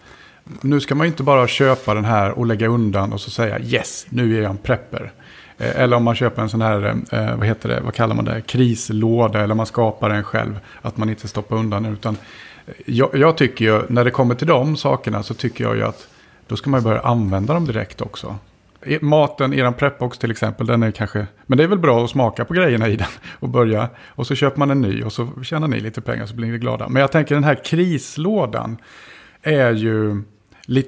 [0.60, 4.06] nu ska man inte bara köpa den här och lägga undan och så säga yes,
[4.08, 5.12] nu är jag en prepper.
[5.58, 8.24] Eh, eller om man köper en sån här, eh, vad heter det, vad kallar man
[8.24, 10.58] det, krislåda eller man skapar den själv.
[10.82, 12.16] Att man inte stoppar undan den utan
[12.66, 15.82] eh, jag, jag tycker ju, när det kommer till de sakerna så tycker jag ju
[15.82, 16.08] att
[16.46, 18.36] då ska man börja använda dem direkt också.
[19.00, 21.26] Maten, eran prepbox till exempel, den är kanske...
[21.46, 23.88] Men det är väl bra att smaka på grejerna i den och börja.
[24.06, 26.58] Och så köper man en ny och så tjänar ni lite pengar så blir ni
[26.58, 26.88] glada.
[26.88, 28.76] Men jag tänker den här krislådan
[29.42, 30.22] är ju...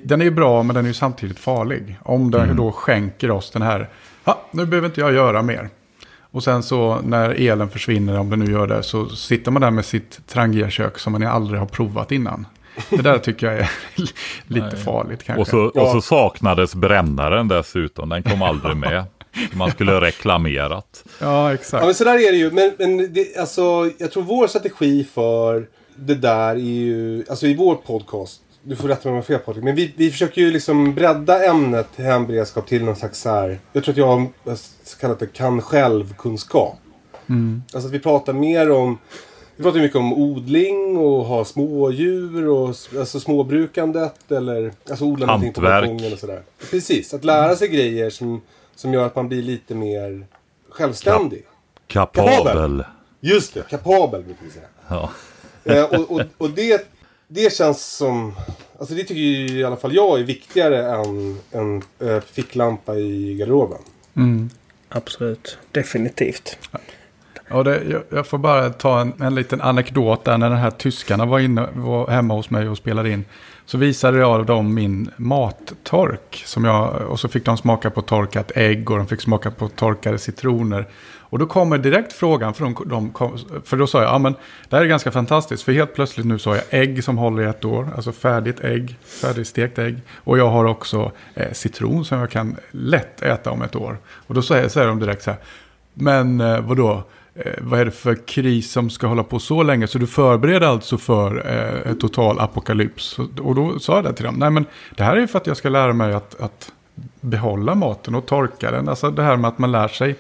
[0.03, 1.99] Den är ju bra men den är ju samtidigt farlig.
[2.03, 3.89] Om den då skänker oss den här...
[4.25, 5.69] Ja, nu behöver inte jag göra mer.
[6.31, 9.71] Och sen så när elen försvinner, om den nu gör det, så sitter man där
[9.71, 12.47] med sitt Trangia-kök som man aldrig har provat innan.
[12.91, 13.71] Det där tycker jag är
[14.47, 15.41] lite farligt kanske.
[15.41, 18.09] Och så, och så saknades brännaren dessutom.
[18.09, 19.05] Den kom aldrig med.
[19.53, 21.05] Man skulle reklamerat.
[21.21, 21.83] Ja, exakt.
[21.83, 22.51] Ja men sådär är det ju.
[22.51, 27.55] Men, men det, alltså, jag tror vår strategi för det där är ju, alltså i
[27.55, 30.41] vår podcast, du får rätta mig om jag har fel Patrik, men vi, vi försöker
[30.41, 34.29] ju liksom bredda ämnet hemberedskap till någon slags så här, jag tror att jag har
[35.01, 36.79] kallat det kan själv-kunskap.
[37.73, 38.99] Alltså att vi pratar mer om,
[39.59, 42.69] vi pratar ju mycket om odling och ha smådjur och
[42.99, 46.43] alltså småbrukandet eller alltså odla någonting på balkongen och sådär.
[46.71, 48.43] Precis, att lära sig grejer som,
[48.75, 50.27] som gör att man blir lite mer
[50.69, 51.45] självständig.
[51.87, 52.85] Kapabel.
[53.21, 54.67] Just det, kapabel brukar vi säga.
[54.89, 55.11] Ja.
[55.65, 56.89] Eh, och och, och det,
[57.29, 58.35] det känns som...
[58.79, 63.35] Alltså det tycker ju i alla fall jag är viktigare än en eh, ficklampa i
[63.35, 63.81] garderoben.
[64.89, 65.59] Absolut.
[65.73, 66.59] Definitivt.
[67.51, 70.71] Ja, det, jag, jag får bara ta en, en liten anekdot där när den här
[70.71, 73.25] tyskarna var, inne, var hemma hos mig och spelade in.
[73.67, 76.43] Så visade jag dem min mattork.
[76.47, 79.69] Som jag, och så fick de smaka på torkat ägg och de fick smaka på
[79.69, 80.87] torkade citroner.
[81.31, 84.35] Och då kommer direkt frågan, för, de, de kom, för då sa jag, ja men
[84.69, 85.63] det här är ganska fantastiskt.
[85.63, 88.99] För helt plötsligt nu sa jag ägg som håller i ett år, alltså färdigt ägg,
[89.05, 90.01] färdigstekt ägg.
[90.15, 93.99] Och jag har också eh, citron som jag kan lätt äta om ett år.
[94.27, 95.41] Och då säger, säger de direkt så här,
[95.95, 97.03] men eh, vadå?
[97.45, 99.87] Eh, vad är det för kris som ska hålla på så länge?
[99.87, 101.47] Så du förbereder alltså för
[101.87, 103.19] eh, total apokalyps.
[103.19, 104.35] Och, då sa jag det till dem.
[104.35, 106.73] Nej men det här är för att jag ska lära mig att, att
[107.21, 108.89] behålla maten och torka den.
[108.89, 110.17] Alltså det här med att man lär sig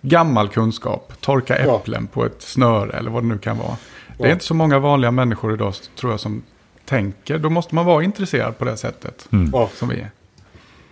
[0.00, 1.12] gammal kunskap.
[1.20, 1.76] Torka Ja.
[1.76, 3.76] äpplen på ett snöre eller vad det nu kan vara.
[4.18, 6.42] Det är inte så många vanliga människor idag tror jag som
[6.84, 7.38] tänker.
[7.38, 9.28] Då måste man vara intresserad på det sättet.
[9.52, 9.70] Ja.
[9.74, 10.10] Som vi är.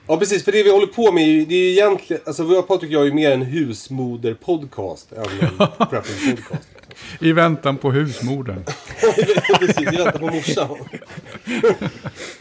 [0.07, 0.45] Ja, precis.
[0.45, 2.23] För det vi håller på med är ju, det är ju egentligen...
[2.27, 6.69] Alltså, jag och Patrik gör ju mer en husmoder-podcast än en prepping-podcast.
[7.21, 8.64] I väntan på husmodern.
[9.59, 10.69] precis, vi väntar på morsan.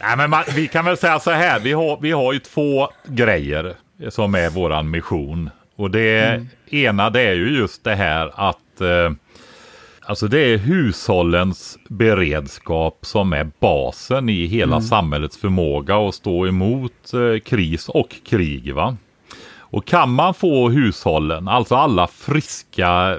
[0.00, 1.60] Nej, men man, vi kan väl säga så här.
[1.60, 3.76] Vi har, vi har ju två grejer
[4.08, 5.50] som är våran mission.
[5.76, 9.12] Och det ena det är ju just det här att eh,
[10.06, 17.14] alltså det är hushållens beredskap som är basen i hela samhällets förmåga att stå emot
[17.14, 18.74] eh, kris och krig.
[18.74, 18.96] Va?
[19.58, 23.18] Och kan man få hushållen, alltså alla friska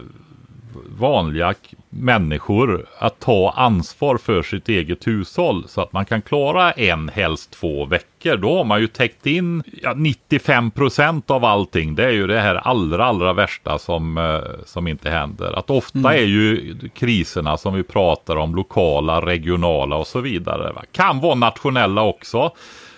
[0.98, 1.54] vanliga
[2.00, 7.52] människor att ta ansvar för sitt eget hushåll så att man kan klara en, helst
[7.52, 8.38] två veckor.
[8.38, 11.96] Då har man ju täckt in ja, 95 procent av allting.
[11.96, 15.60] Det är ju det här allra, allra värsta som, eh, som inte händer.
[15.60, 20.72] Att ofta är ju kriserna som vi pratar om lokala, regionala och så vidare.
[20.74, 20.84] Va?
[20.92, 22.52] Kan vara nationella också.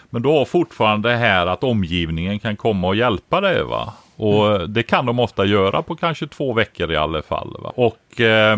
[0.09, 3.63] Men då har fortfarande det här att omgivningen kan komma och hjälpa dig.
[3.63, 3.93] Va?
[4.15, 7.55] Och det kan de ofta göra på kanske två veckor i alla fall.
[7.59, 7.73] Va?
[7.75, 8.57] Och eh,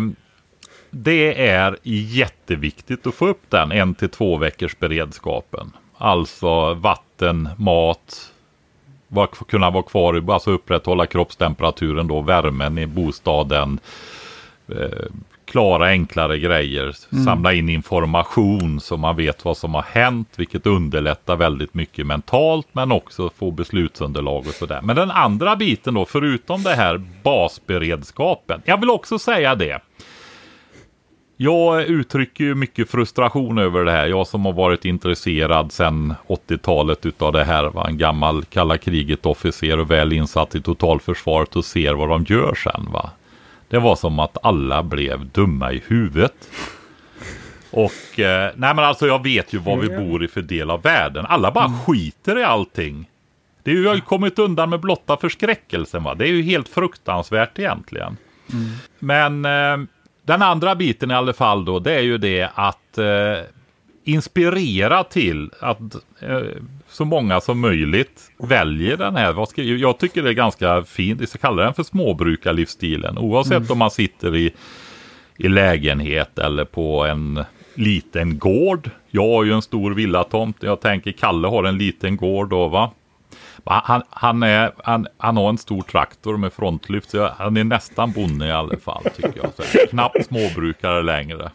[0.90, 5.72] det är jätteviktigt att få upp den en till två veckors beredskapen.
[5.98, 8.32] Alltså vatten, mat,
[9.08, 13.80] var, kunna vara kvar, alltså upprätthålla kroppstemperaturen då, värmen i bostaden.
[14.68, 15.06] Eh,
[15.44, 21.36] klara enklare grejer, samla in information så man vet vad som har hänt, vilket underlättar
[21.36, 24.80] väldigt mycket mentalt men också få beslutsunderlag och sådär.
[24.82, 29.80] Men den andra biten då, förutom det här basberedskapen, jag vill också säga det.
[31.42, 34.06] Jag uttrycker ju mycket frustration över det här.
[34.06, 37.64] Jag som har varit intresserad sedan 80-talet utav det här.
[37.64, 37.86] Va?
[37.88, 42.88] En gammal kalla kriget-officer och väl insatt i totalförsvaret och ser vad de gör sen.
[42.92, 43.10] Va?
[43.68, 46.48] Det var som att alla blev dumma i huvudet.
[47.70, 50.82] Och eh, nej men alltså jag vet ju vad vi bor i för del av
[50.82, 51.26] världen.
[51.26, 53.08] Alla bara skiter i allting.
[53.62, 56.02] Det är ju, jag har ju kommit undan med blotta förskräckelsen.
[56.02, 56.14] Va?
[56.14, 58.16] Det är ju helt fruktansvärt egentligen.
[58.98, 59.76] Men eh,
[60.30, 63.44] den andra biten i alla fall då, det är ju det att eh,
[64.04, 65.80] inspirera till att
[66.20, 66.40] eh,
[66.88, 69.32] så många som möjligt väljer den här.
[69.32, 73.18] Vad ska, jag tycker det är ganska fint, vi ska kalla den för småbrukarlivsstilen.
[73.18, 74.52] Oavsett om man sitter i,
[75.36, 78.90] i lägenhet eller på en liten gård.
[79.10, 80.56] Jag har ju en stor villatomt.
[80.60, 82.90] Jag tänker Kalle har en liten gård då va.
[83.64, 87.64] Han, han, är, han, han har en stor traktor med frontlyft, så jag- han är
[87.64, 89.52] nästan bonde i alla fall tycker jag.
[89.56, 91.50] Så jag knappt småbrukare längre.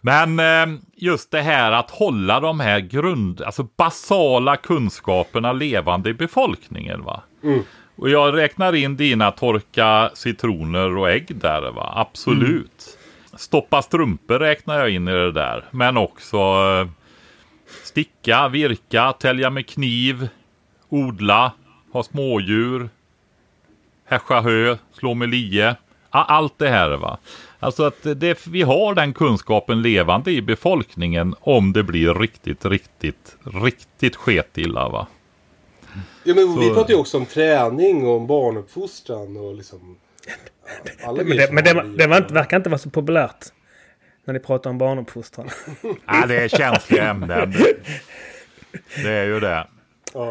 [0.00, 6.14] Men eh, just det här att hålla de här grund, alltså basala kunskaperna levande i
[6.14, 7.02] befolkningen.
[7.04, 7.22] va.
[7.96, 12.98] Och jag räknar in dina torka citroner och ägg där va, absolut.
[13.36, 16.88] Stoppa strumpor räknar jag in i det där, men också eh,
[17.84, 20.28] sticka, virka, tälja med kniv,
[20.90, 21.52] odla,
[21.92, 22.88] ha smådjur,
[24.04, 25.76] häscha hö, slå med lie.
[26.10, 27.18] Allt det här va.
[27.58, 33.36] Alltså att det, vi har den kunskapen levande i befolkningen om det blir riktigt, riktigt,
[33.62, 35.06] riktigt sketilla va.
[36.24, 39.98] Ja, men vi Så- pratar ju också om träning och om barnuppfostran och liksom...
[41.04, 43.44] Alla Men det, men det, det var inte, verkar inte vara så populärt.
[44.24, 45.48] När ni pratar om barnuppfostran.
[46.06, 47.54] Ja, det är känsliga ämnen.
[49.02, 49.66] Det är ju det.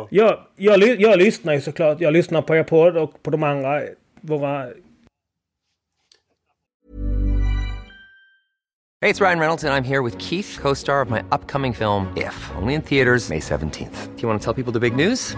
[0.09, 2.01] Jag, jag, jag lyssnar ju såklart.
[2.01, 3.81] Jag lyssnar på er podd och på de andra.
[4.21, 4.67] Våra
[9.01, 12.11] Hey, it's Ryan Reynolds, and I'm here with Keith, co star of my upcoming film,
[12.17, 14.15] If, only in theaters, May 17th.
[14.15, 15.37] Do you want to tell people the big news?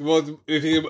[0.00, 0.84] Det var, vi fick,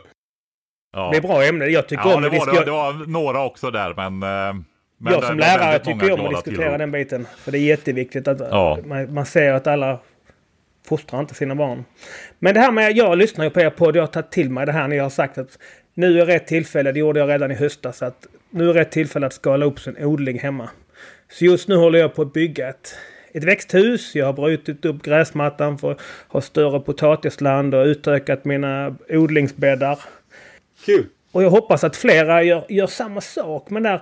[0.92, 1.09] Ja.
[1.11, 1.66] Det är bra ämne.
[1.66, 4.07] Jag tycker Ja, om det att var, det, det var några också där, men...
[4.23, 4.62] eh,
[5.03, 7.27] men jag det som lärare tycker om att diskutera den biten.
[7.37, 8.79] För det är jätteviktigt att Ja.
[8.85, 9.99] man, man ser att alla
[10.88, 11.85] fostrar inte sina barn.
[12.38, 14.66] Men det här med, jag lyssnar ju på er podd, jag har tagit till mig
[14.66, 15.59] det här när jag har sagt att
[15.94, 19.27] nu är rätt tillfälle, det gjorde jag redan i höstas, att nu är rätt tillfälle
[19.27, 20.70] att skala upp sin odling hemma.
[21.33, 22.94] Så just nu håller jag på att bygga ett,
[23.32, 24.14] ett växthus.
[24.14, 29.98] Jag har brutit upp gräsmattan för att ha större potatisland och utökat mina odlingsbäddar.
[30.84, 31.06] kul.
[31.32, 33.70] Och jag hoppas att flera gör, gör samma sak.
[33.70, 34.00] Men där,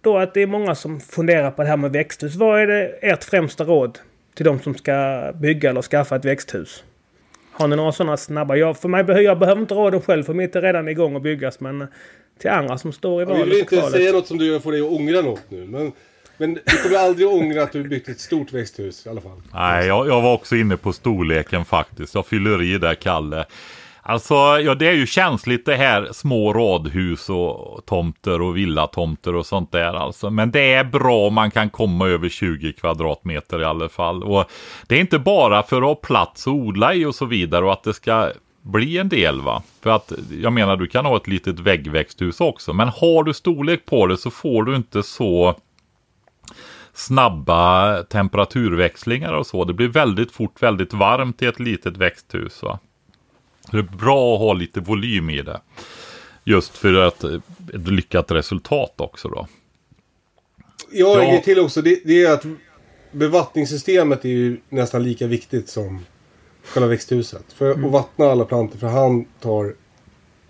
[0.00, 2.34] då att det är många som funderar på det här med växthus.
[2.34, 3.98] Vad är det ert främsta råd
[4.34, 6.84] till de som ska bygga eller skaffa ett växthus?
[7.52, 8.56] Har ni några sådana snabba?
[8.56, 11.60] Jag, för mig, jag behöver inte råden själv för mitt är redan igång att byggas.
[11.60, 11.86] Men
[12.38, 14.72] till andra som står i Ja, vi vill valet inte säga något som du får
[14.72, 15.66] dig att ångra något nu.
[15.66, 15.92] Men,
[16.36, 19.42] men du kommer aldrig ångra att du byggt ett stort växthus i alla fall.
[19.52, 22.14] Nej, jag, jag var också inne på storleken faktiskt.
[22.14, 23.44] Jag fyller i där, Kalle.
[24.06, 29.46] Alltså, ja, det är ju känsligt det här små radhus och tomter och villatomter och
[29.46, 30.30] sånt där alltså.
[30.30, 34.22] Men det är bra om man kan komma över 20 kvadratmeter i alla fall.
[34.22, 34.44] Och
[34.86, 37.72] det är inte bara för att ha plats att odla i och så vidare och
[37.72, 39.62] att det ska bli en del va.
[39.82, 42.72] För att jag menar du kan ha ett litet väggväxthus också.
[42.72, 45.54] Men har du storlek på det så får du inte så
[46.94, 49.64] snabba temperaturväxlingar och så.
[49.64, 52.62] Det blir väldigt fort väldigt varmt i ett litet växthus.
[52.62, 52.78] Va?
[53.70, 55.60] Det är bra att ha lite volym i det.
[56.44, 59.46] Just för att ett lyckat resultat också då.
[60.92, 61.16] Ja.
[61.16, 61.82] grej till också.
[61.82, 62.44] Det, det är att
[63.12, 66.04] bevattningssystemet är ju nästan lika viktigt som
[66.64, 67.52] själva växthuset.
[67.52, 67.84] För Mm.
[67.84, 69.74] att vattna alla plantor för hand tar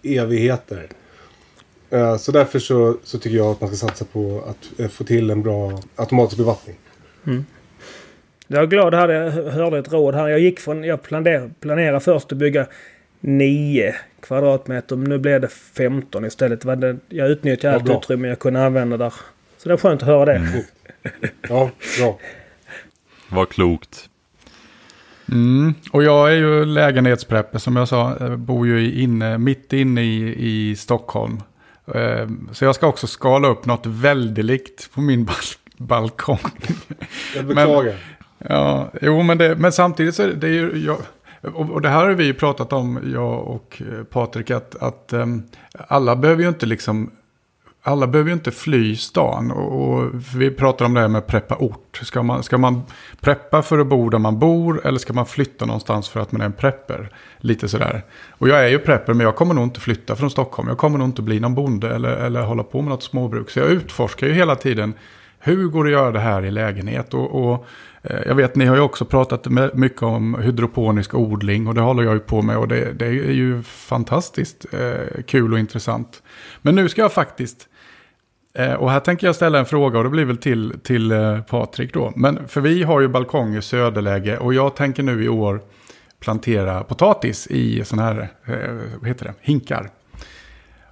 [0.03, 0.89] evigheter.
[1.91, 5.05] Eh, Så därför så, så tycker jag att man ska satsa på att eh, få
[5.05, 6.77] till en bra automatisk bevattning.
[8.47, 10.29] Jag är glad att jag hörde ett råd här.
[10.29, 10.85] Jag gick från...
[10.85, 12.67] Jag planerade, planerade först att bygga
[13.21, 14.97] 9 kvadratmeter.
[14.97, 16.65] Men nu blev det 15 istället.
[17.09, 19.15] Jag utnyttjade Ja, allt utrymme jag kunde använda där.
[19.59, 20.65] Så det är skönt att höra det.
[21.49, 22.19] Ja, bra.
[23.31, 24.09] Vad klokt.
[25.33, 25.75] Mm.
[25.93, 28.17] Och jag är ju lägenhetsprepper som jag sa.
[28.21, 31.41] Jag bor ju inne, mitt inne i, i Stockholm.
[31.95, 35.35] Eh, Så jag ska också skala upp något väldigt likt på min bal
[35.77, 36.39] balkong.
[37.37, 37.95] Jag beklagar.
[38.39, 40.79] Ja, jo, men, det, men samtidigt så är det, ju...
[40.87, 40.97] Jag,
[41.55, 45.43] och, det här har vi ju pratat om, jag och eh, Patrik, att, att ehm,
[45.89, 47.11] alla behöver ju inte liksom...
[47.87, 49.51] Alla behöver ju inte fly stan.
[49.51, 52.01] Och, och vi pratar om det här med preppa ort.
[52.03, 52.83] Ska man, ska man
[53.21, 56.41] preppa för att bo där man bor eller ska man flytta någonstans för att man
[56.41, 57.09] är en prepper?
[57.39, 58.03] Lite sådär.
[58.31, 60.69] Och jag är ju prepper men jag kommer nog inte flytta från Stockholm.
[60.69, 63.51] Jag kommer nog inte bli någon bonde eller, eller hålla på med något småbruk.
[63.51, 64.95] Så jag utforskar ju hela tiden
[65.47, 67.15] hur går det att göra det här i lägenhet?
[67.15, 67.67] Och, och
[68.03, 72.03] eh, jag vet, ni har ju också pratat mycket om hydroponisk odling och det håller
[72.03, 76.23] jag ju på med och det, det är ju fantastiskt eh, kul och intressant.
[76.63, 77.69] Men nu ska jag faktiskt,
[78.59, 81.41] Eh, och här tänker jag ställa en fråga och det blir väl till, till eh,
[81.41, 82.13] Patrik då.
[82.17, 85.61] Men för vi har ju balkong i söderläge och jag tänker nu i år
[86.21, 89.91] plantera potatis i sådana här, eh, vad heter det, hinkar.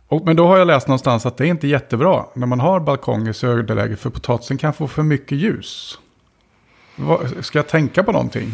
[0.09, 2.81] Och, men då har jag läst någonstans att det är inte jättebra när man har
[2.81, 5.99] balkong i söderläge för potatisen kan få för mycket ljus.
[6.97, 8.51] Vad, ska jag tänka på någonting?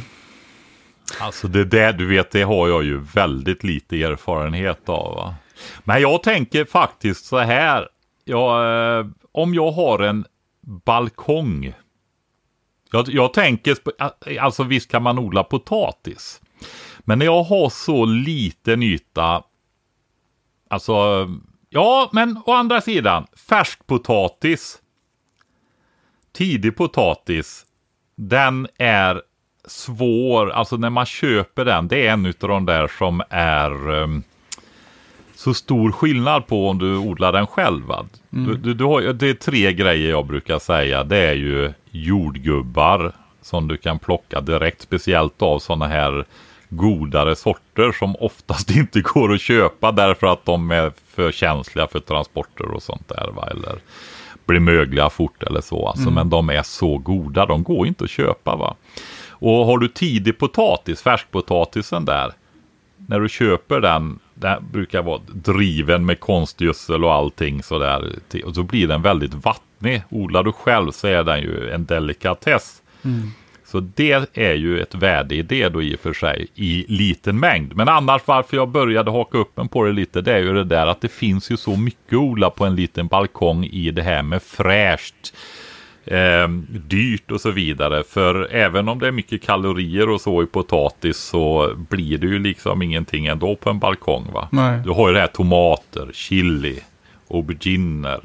[1.21, 5.14] Alltså det där, du vet, det har jag ju väldigt lite erfarenhet av.
[5.14, 5.35] Va?
[5.85, 7.88] Men jag tänker faktiskt så här.
[8.29, 8.66] Ja,
[8.99, 10.24] eh, om jag har en
[10.61, 11.72] balkong.
[12.93, 13.76] Jag, jag tänker,
[14.41, 16.41] alltså visst kan man odla potatis.
[16.99, 19.43] Men när jag har så liten yta.
[20.70, 21.29] Alltså,
[21.68, 24.79] ja, men å andra sidan, färskpotatis.
[26.33, 27.66] Tidig potatis.
[28.16, 29.22] Den är
[29.64, 34.22] svår, alltså när man köper den, det är en av de där som är um,
[35.39, 37.84] så stor skillnad på om du odlar den själv.
[37.84, 38.07] Va?
[38.30, 41.05] Du, du, du har, det är tre grejer jag brukar säga.
[41.05, 43.12] Det är ju jordgubbar
[43.43, 46.24] som du kan plocka direkt, speciellt av sådana här
[46.68, 52.01] godare sorter som oftast inte går att köpa därför att de är för känsliga för
[52.01, 53.30] transporter och sånt där.
[53.34, 53.49] Va?
[53.51, 53.78] Eller
[54.47, 55.89] blir mögliga fort eller så.
[55.89, 58.57] Alltså, Men de är så goda, de går inte att köpa.
[58.57, 58.76] va.
[59.30, 62.32] Och har du tidig potatis, färskpotatisen där,
[62.97, 68.12] när du köper den, den brukar vara driven med konstgödsel och allting sådär.
[68.45, 70.03] Och så blir den väldigt vattnig.
[70.09, 72.82] Odlar du själv så är den ju en delikatess.
[73.64, 77.41] Så det är ju ett värde i det då i och för sig i liten
[77.41, 77.76] mängd.
[77.76, 80.64] Men annars varför jag började haka upp en på det lite det är ju det
[80.64, 84.22] där att det finns ju så mycket odla på en liten balkong i det här
[84.22, 85.34] med fräscht.
[86.11, 88.02] Eh, dyrt och så vidare.
[88.02, 92.38] För även om det är mycket kalorier och så i potatis så blir det ju
[92.38, 94.32] liksom ingenting ändå på en balkong.
[94.32, 94.48] va?
[94.52, 94.80] Nej.
[94.84, 96.80] Du har ju det här tomater, chili,
[97.30, 98.20] auberginer,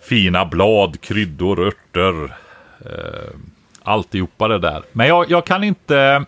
[0.00, 2.24] fina blad, kryddor, örter.
[2.80, 3.38] Eh,
[3.82, 4.82] alltihopa det där.
[4.92, 6.24] Men jag, jag kan inte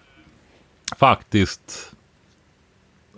[0.98, 1.92] faktiskt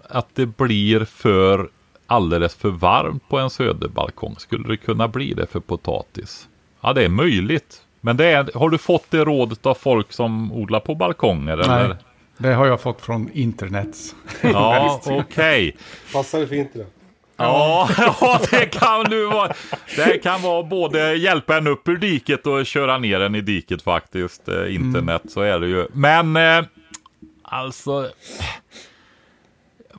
[0.09, 1.69] att det blir för
[2.07, 4.37] alldeles för varmt på en söderbalkong.
[4.39, 6.49] Skulle det kunna bli det för potatis?
[6.89, 7.83] Ja, det är möjligt.
[8.01, 11.53] Men det är, har du fått det rådet av folk som odlar på balkonger?
[11.53, 11.89] Eller?
[11.89, 11.97] Nej,
[12.39, 13.97] det har jag fått från internet.
[14.43, 15.77] Ja, okej.
[16.13, 16.89] Passar det för internet?
[17.37, 17.89] Ja,
[18.21, 19.53] ja, det kan nu vara.
[19.97, 23.83] Det kan vara både hjälpa en upp ur diket och köra ner en i diket
[23.83, 24.49] faktiskt.
[24.49, 25.87] Eh, internet, så är det ju.
[25.93, 26.65] Men eh,
[27.43, 28.11] alltså.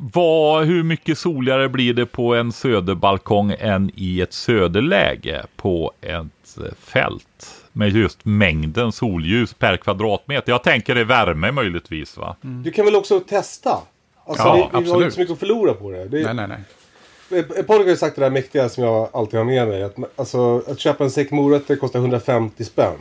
[0.01, 6.57] Vad, hur mycket soligare blir det på en söderbalkong än i ett söderläge på ett
[6.57, 7.55] eh, fält?
[7.71, 10.51] Med just mängden solljus per kvadratmeter.
[10.51, 12.35] Jag tänker det är värme möjligtvis va?
[12.41, 13.77] Du kan väl också testa?
[14.25, 15.03] Alltså, Ja, vi, vi har absolut.
[15.03, 16.07] inte så mycket att förlora på det.
[16.07, 17.43] det nej, nej, nej.
[17.43, 19.83] Patrik har ju sagt det där mäktiga som jag alltid har med mig.
[19.83, 22.97] Att, alltså, att köpa en säck morötter kostar 150 spänn.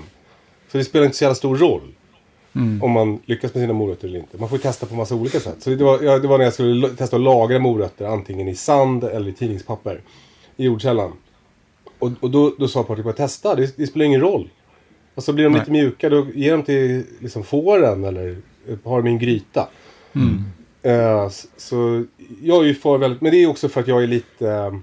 [0.72, 1.94] Så det spelar inte så jävla stor roll.
[2.82, 4.36] Om man lyckas med sina morötter eller inte.
[4.38, 5.56] Man får testa på massa olika sätt.
[5.58, 8.04] Så det var, ja, det var när jag skulle testa att lagra morötter.
[8.06, 10.00] Antingen i sand eller i tidningspapper.
[10.56, 11.12] I jordkällan.
[11.98, 13.54] Och, och då, då sa Patrik bara testa.
[13.54, 14.48] Det, det spelar ingen roll.
[15.14, 15.60] Och så blir de Nej.
[15.60, 16.08] lite mjuka.
[16.08, 18.36] Då ger dem till liksom, fåren eller
[18.68, 19.68] eh, har dem i en gryta.
[20.82, 22.04] Eh, s- så
[22.42, 24.48] jag är ju för väldigt, men det är också för att jag är lite...
[24.48, 24.74] eh,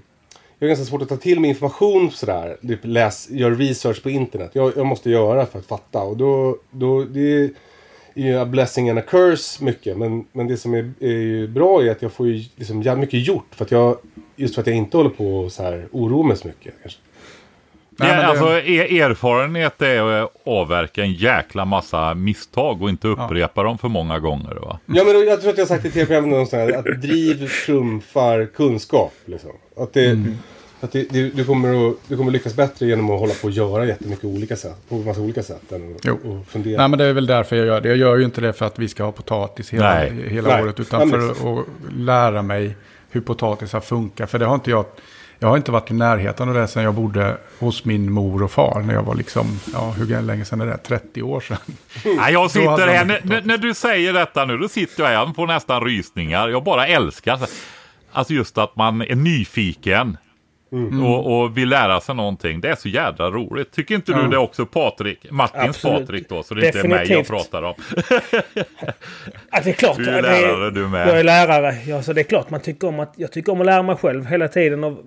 [0.58, 2.56] jag är ganska svårt att ta till mig information sådär.
[2.68, 4.50] Typ läs, gör research på internet.
[4.52, 6.02] Jag, jag måste göra för att fatta.
[6.02, 7.50] Och då, då det är
[8.16, 9.96] ju a blessing and a curse mycket.
[9.98, 13.00] Men, men det som är, är ju bra är att jag får ju liksom jävligt
[13.12, 13.46] mycket gjort.
[13.50, 13.96] För att jag,
[14.36, 16.74] just för att jag inte håller på och så här oro mig så mycket.
[16.82, 17.00] Kanske.
[17.98, 22.88] Nej, Ja, men det- alltså, er, erfarenhet är att avverka en jäkla massa misstag och
[22.90, 24.54] inte upprepa dem för många gånger.
[24.54, 24.78] Va?
[24.86, 26.72] Ja men jag tror att jag har sagt det i tv-programmet någonstans.
[26.74, 29.12] Att driv trumfar kunskap.
[29.24, 29.50] Liksom.
[29.76, 30.24] Att det,
[30.80, 33.52] att det, du, du, kommer att, du kommer lyckas bättre genom att hålla på och
[33.52, 34.76] göra jättemycket olika sätt.
[34.88, 35.72] På massa olika sätt.
[35.72, 36.18] Än att, Jo.
[36.24, 36.78] och fundera.
[36.78, 37.88] Nej men det är väl därför jag gör det.
[37.88, 40.28] Jag gör ju inte det för att vi ska ha potatis hela, Nej.
[40.28, 40.62] hela Nej.
[40.62, 40.80] året.
[40.80, 41.66] Utan Ja, för att, att
[41.96, 42.76] lära mig
[43.10, 44.26] hur potatisar funkar.
[44.26, 44.84] För det har inte jag...
[45.38, 48.50] Jag har inte varit i närheten av det sedan jag bodde hos min mor och
[48.50, 48.82] far.
[48.82, 50.76] När jag var liksom, ja hur länge sedan är det?
[50.76, 51.56] 30 år sedan.
[52.16, 53.04] Nej, jag sitter här,
[53.44, 56.48] när, du säger detta nu, då sitter jag här och får nästan rysningar.
[56.48, 57.38] Jag bara älskar,
[58.12, 60.16] alltså just att man är nyfiken.
[60.70, 62.60] Och, och vill lära sig någonting.
[62.60, 63.72] Det är så jädra roligt.
[63.72, 65.30] Tycker inte du det också Patrik?
[65.30, 66.00] Martins Absolut.
[66.00, 67.28] Patrik då, så det inte är mig jag Definitivt.
[67.28, 67.74] pratar om.
[69.50, 69.96] Ja, det är klart.
[69.96, 71.08] Du är lärare, du med.
[71.08, 71.76] Jag är lärare.
[71.86, 73.14] Ja, så det är klart man tycker om att...
[73.16, 74.84] Jag tycker om att lära mig själv hela tiden.
[74.84, 74.98] Och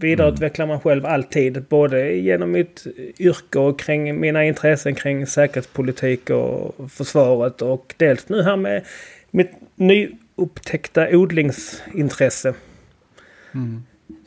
[0.00, 1.64] vidareutveckla mig själv alltid.
[1.68, 2.86] Både genom mitt
[3.18, 7.62] yrke och kring mina intressen kring säkerhetspolitik och försvaret.
[7.62, 8.84] Och dels nu här med
[9.30, 12.54] mitt nyupptäckta odlingsintresse.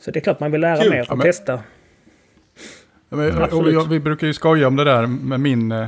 [0.04, 0.90] Så det är klart man vill lära Kul.
[0.90, 1.52] mer Ja, och men- testa.
[3.08, 5.72] Ja, men, och jag, vi brukar ju skoja om det där med min...
[5.72, 5.86] eh,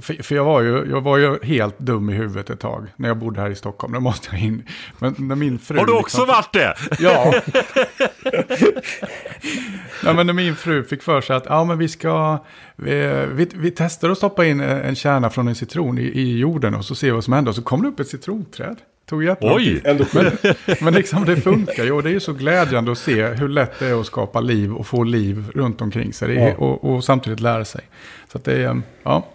[0.00, 3.08] För, för jag, var ju, jag var ju helt dum i huvudet ett tag när
[3.08, 3.92] jag bodde här i Stockholm.
[3.92, 4.62] Det måste jag in.
[4.98, 5.78] Men när min fru...
[5.78, 6.74] Har du också liksom- varit det?
[6.98, 7.34] Ja.
[10.04, 12.38] Nej, men när min fru fick för sig att ja, men vi ska...
[12.76, 16.74] Vi, vi, vi testar att stoppa in en kärna från en citron i, i jorden
[16.74, 17.50] och så ser vi vad som händer.
[17.50, 18.76] Och så kom det upp ett citronträd.
[19.08, 19.64] Tog jättelång Oj.
[19.64, 19.86] tid.
[19.86, 20.32] Ändå Men,
[20.80, 23.78] men liksom det funkar ju och det är ju så glädjande att se hur lätt
[23.78, 26.34] det är att skapa liv och få liv runt omkring sig.
[26.34, 26.54] Ja.
[26.54, 27.80] och, och samtidigt lära sig.
[28.32, 29.28] Så att det är, ja.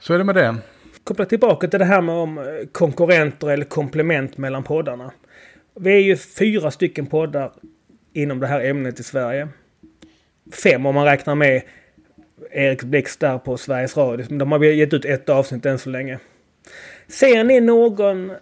[0.00, 0.56] Så är det med det.
[1.04, 5.10] koppla tillbaka till det här med om eh, konkurrenter eller komplement mellan poddarna.
[5.80, 7.52] Vi är ju fyra stycken poddar
[8.12, 9.48] inom det här ämnet i Sverige.
[10.62, 11.62] Fem om man räknar med
[12.52, 14.38] Erik Blix där på Sveriges Radio.
[14.38, 16.18] De har gett ut ett avsnitt än så länge.
[17.08, 18.32] Ser ni någon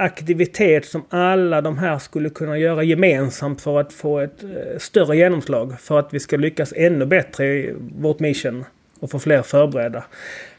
[0.00, 5.16] aktivitet som alla de här skulle kunna göra gemensamt för att få ett eh, större
[5.16, 5.80] genomslag?
[5.80, 8.64] För att vi ska lyckas ännu bättre i vårt mission
[9.00, 10.04] och få fler förberedda.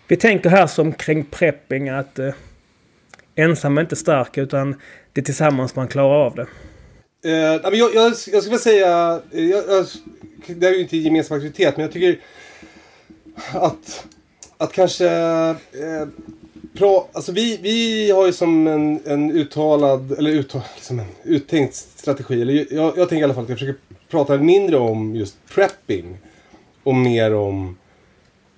[0.07, 2.33] Vi tänker här som kring prepping att eh,
[3.35, 4.75] ensam är inte stark utan
[5.13, 6.47] det är tillsammans man klarar av det.
[7.23, 9.85] Eh, jag, jag, jag skulle vilja säga, eh, jag, jag,
[10.47, 12.19] det är ju inte gemensam aktivitet, men jag tycker
[13.53, 14.05] att,
[14.57, 16.07] att kanske eh,
[16.77, 21.75] pra, alltså vi, vi har ju som en, en uttalad, eller uttal, liksom en uttänkt
[21.75, 25.37] strategi, eller jag, jag tänker i alla fall att jag försöker prata mindre om just
[25.53, 26.17] prepping
[26.83, 27.77] och mer om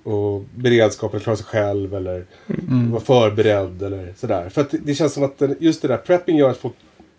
[0.04, 2.92] och beredskap eller klara sig själv eller Mm.
[2.92, 4.50] vara förberedd eller sådär.
[4.50, 6.74] För att det, känns som att just det där prepping gör att folk,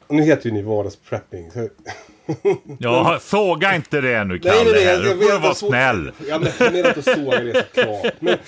[0.07, 1.51] och nu heter ju ni vardagsprepping.
[1.51, 1.69] Så,
[2.79, 4.55] Ja, såga inte det nu Kalle.
[4.55, 6.13] Nej, nej, nej, jag- får du vet vara snäll.
[6.29, 8.13] Ja, men jag menar inte att såga det såklart.
[8.21, 8.39] Men,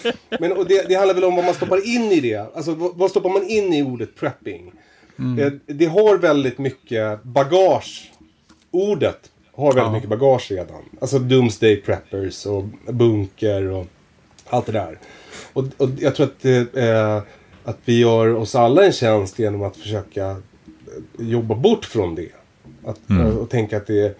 [0.41, 2.57] men och det, det handlar väl om vad man stoppar in i det.
[2.57, 4.72] Alltså vad, vad stoppar man in i ordet prepping?
[5.41, 8.11] Eh, Det har väldigt mycket bagage.
[8.70, 9.93] Ordet har väldigt Ja.
[9.93, 10.83] mycket bagage redan.
[11.01, 13.87] Alltså Doomsday Preppers och bunker och
[14.47, 14.99] allt det där.
[15.53, 16.45] Och, och jag tror att,
[16.77, 17.22] eh,
[17.64, 20.37] att vi gör oss alla en tjänst genom att försöka eh,
[21.18, 22.29] jobba bort från det.
[22.87, 24.14] Att, och, och tänka att det är...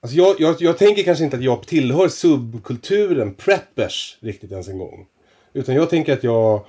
[0.00, 4.78] Alltså jag, jag, jag tänker kanske inte att jag tillhör subkulturen preppers riktigt ens en
[4.78, 5.06] gång.
[5.52, 6.64] Utan jag tänker att jag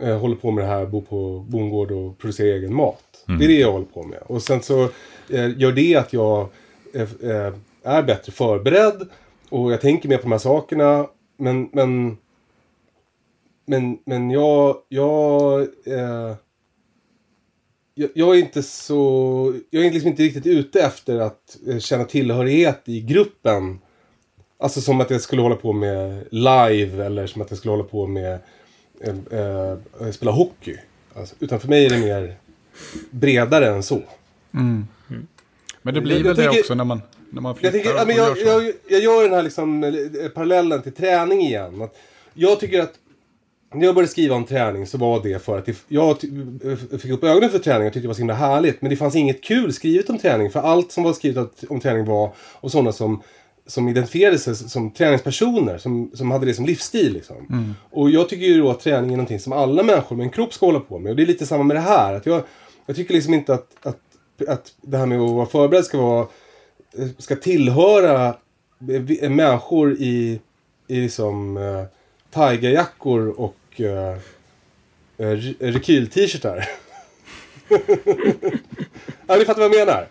[0.00, 3.24] eh, håller på med det här, bor på bondgård och producerar egen mat.
[3.26, 4.18] Det är det jag håller på med.
[4.26, 4.82] Och sen så
[5.28, 6.48] eh, gör det att jag
[6.94, 9.08] eh, eh, är bättre förberedd.
[9.48, 11.06] Och jag tänker mer på de här sakerna.
[11.36, 12.16] Men, men,
[13.66, 16.34] men, men jag, jag, eh,
[17.94, 22.04] jag, jag är inte så, jag är liksom inte riktigt ute efter att eh, känna
[22.04, 23.78] tillhörighet i gruppen.
[24.58, 27.84] Alltså som att jag skulle hålla på med live eller som att jag skulle hålla
[27.84, 28.38] på med
[29.00, 29.38] eh,
[30.00, 30.76] eh, spela hockey.
[31.14, 32.36] Alltså, utan för mig är det mer
[33.10, 34.02] bredare än så.
[34.50, 37.90] Men det blir Jag väl det tänker- också när man, när man Jag, flyttar tänker,
[37.94, 38.44] ja, och men gör jag, så.
[38.44, 41.82] jag, jag gör den här liksom, eh, parallellen till träning igen.
[41.82, 41.96] Att
[42.34, 42.92] jag tycker att
[43.74, 46.10] när jag började skriva om träning så var det för att jag
[46.64, 48.82] eh, fick upp ögonen för träning och tyckte det var så himla härligt.
[48.82, 50.50] Men det fanns inget kul skrivet om träning.
[50.50, 53.22] För allt som var skrivet om träning var om sådana som,
[53.66, 55.78] som identifierade sig som träningspersoner.
[55.78, 57.12] Som, som hade det som livsstil.
[57.12, 57.74] Liksom.
[57.90, 60.54] Och jag tycker ju då att träning är någonting som alla människor med en kropp
[60.54, 61.10] ska hålla på med.
[61.10, 62.14] Och det är lite samma med det här.
[62.14, 62.42] Att jag,
[62.86, 63.98] jag tycker liksom inte att, att,
[64.48, 66.26] att det här med att vara förberedd ska vara
[67.18, 68.26] ska tillhöra
[69.22, 70.40] eh, människor i,
[70.86, 71.84] i liksom uh,
[72.34, 73.40] tigerjackor
[73.74, 74.16] och uh,
[75.60, 76.68] rekyl-t-shirtar.
[79.26, 80.06] ja, ni fattar vad jag menar.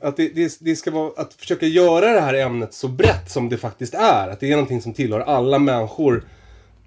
[0.00, 3.48] Att det, det, det ska vara att försöka göra det här ämnet så brett som
[3.48, 4.28] det faktiskt är.
[4.28, 6.24] Att det är någonting som tillhör alla människor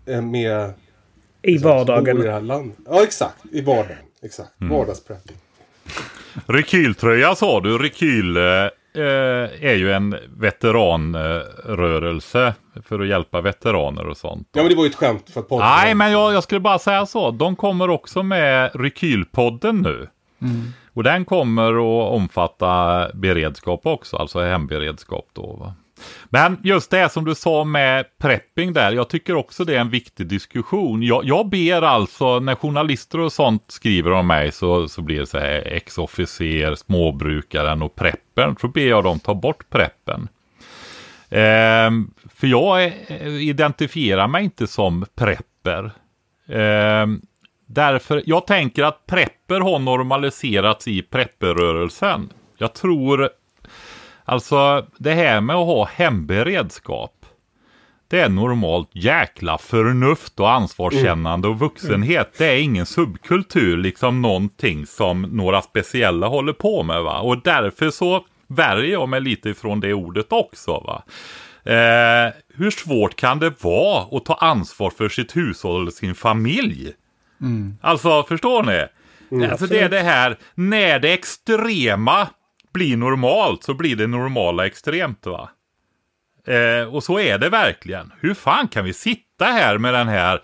[0.06, 0.74] eh, med
[1.42, 2.20] I som bor i vardagen.
[2.20, 2.78] det här landet.
[2.86, 3.46] Ja, exakt.
[3.52, 3.98] I vardagen.
[4.22, 4.52] Exakt.
[4.58, 5.38] Vardagsprepping.
[6.46, 7.78] Rekyltröja sa du.
[7.78, 8.44] Rekyl eh,
[8.94, 14.48] är ju en veteranrörelse för att hjälpa veteraner och sånt.
[14.52, 16.80] Ja, men det var ju ett skämt för podden Nej, men jag, jag skulle bara
[16.80, 17.32] säga så.
[17.32, 20.08] De kommer också med Rekylpodden nu.
[20.94, 25.54] Och den kommer att omfatta beredskap också, alltså hemberedskap då.
[25.54, 25.74] Va?
[26.30, 29.90] Men just det som du sa med prepping där, jag tycker också det är en
[29.90, 31.04] viktig diskussion.
[31.04, 35.28] Jag, jag ber alltså, när journalister och sånt skriver om mig så, så blir det
[35.28, 40.28] så här ex-officer, småbrukaren och preppen, Så ber jag dem ta bort preppen.
[41.30, 45.92] Ehm, för jag eh, identifierar mig inte som prepper.
[46.48, 47.22] Ehm,
[47.66, 52.30] därför, jag tänker att prepper har normaliserats i prepperrörelsen.
[52.58, 53.30] Jag tror,
[54.30, 57.26] alltså det här med att ha hemberedskap.
[58.08, 62.34] Det är normalt jäkla förnuft och ansvarskännande och vuxenhet.
[62.38, 67.04] Det är ingen subkultur, liksom någonting som några speciella håller på med.
[67.04, 67.20] va.
[67.20, 70.72] Och därför så värjer jag mig lite ifrån det ordet också.
[70.72, 71.04] va.
[71.74, 76.94] Eh, hur svårt kan det vara att ta ansvar för sitt hushåll och sin familj?
[77.82, 78.86] Alltså, förstår ni?
[79.46, 82.28] alltså det är det här, när det extrema
[82.74, 85.50] blir normalt så blir det normala extremt va?
[86.48, 88.14] Eh, och så är det verkligen.
[88.20, 90.42] Hur fan kan vi sitta här med den här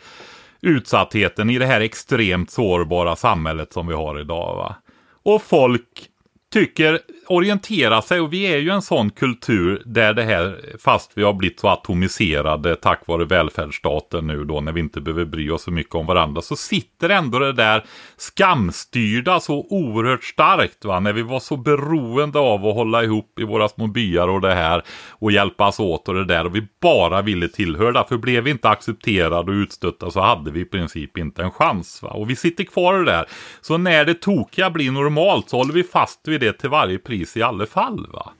[0.62, 4.76] utsattheten i det här extremt sårbara samhället som vi har idag va?
[5.24, 6.10] Och folk
[6.54, 11.24] tycker, orientera sig och vi är ju en sån kultur där det här, fast vi
[11.24, 15.64] har blivit så atomiserade tack vare välfärdsstaten nu då när vi inte behöver bry oss
[15.64, 17.86] så mycket om varandra så sitter ändå det där
[18.18, 21.00] skamstyrda så oerhört starkt va?
[21.00, 24.54] När vi var så beroende av att hålla ihop i våra små byar och det
[24.54, 28.04] här och hjälpas åt och det där och vi bara ville tillhöra.
[28.04, 32.04] För blev vi inte accepterade och utstötta så hade vi i princip inte en chans
[32.04, 32.10] va?
[32.10, 33.26] Och vi sitter kvar i det där.
[33.62, 37.15] Så när det tokiga blir normalt så håller vi fast vid det till varje pris
[37.36, 38.32] i alla fall va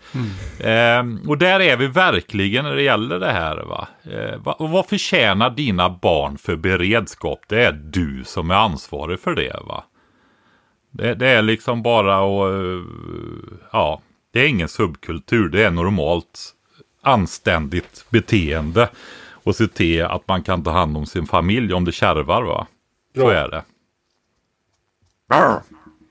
[0.60, 4.70] Ehm, och där är vi verkligen när det gäller det här va eh, va, och
[4.70, 9.84] vad förtjänar dina barn för beredskap det är du som är ansvarig för det va
[10.92, 12.84] Det, det är liksom bara och
[13.72, 14.02] ja,
[14.36, 15.50] det är ingen subkultur.
[15.50, 16.54] Det är normalt
[17.02, 18.90] anständigt beteende.
[19.32, 22.68] Och se till att man kan ta hand om sin familj om det kärvar va.
[23.16, 23.34] Så Bra.
[23.34, 23.64] är det.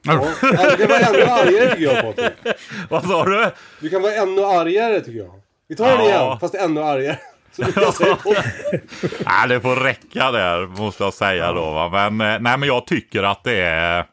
[0.05, 2.57] Ja, du kan vara ännu argare tycker jag Patrik.
[2.89, 3.51] Vad sa du?
[3.81, 5.41] Du kan vara ännu argare tycker jag.
[5.69, 7.19] Vi tar den igen, fast ännu argare.
[9.27, 11.71] Nej, det får räcka där, måste jag säga då.
[11.71, 12.11] Va?
[12.11, 14.05] Men, eh, nej, men jag tycker att det är...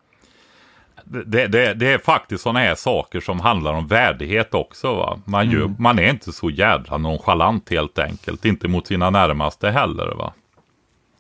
[1.04, 4.94] Det, det, det är faktiskt sådana här saker som handlar om värdighet också.
[4.94, 5.20] Va?
[5.26, 8.46] Man, gör, man är inte så jädra nonchalant helt enkelt.
[8.46, 10.16] Inte mot sina närmaste heller.
[10.16, 10.34] Va?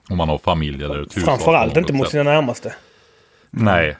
[0.09, 2.74] Om man har familj eller på Framförallt inte mot sina närmaste.
[3.49, 3.97] Nej.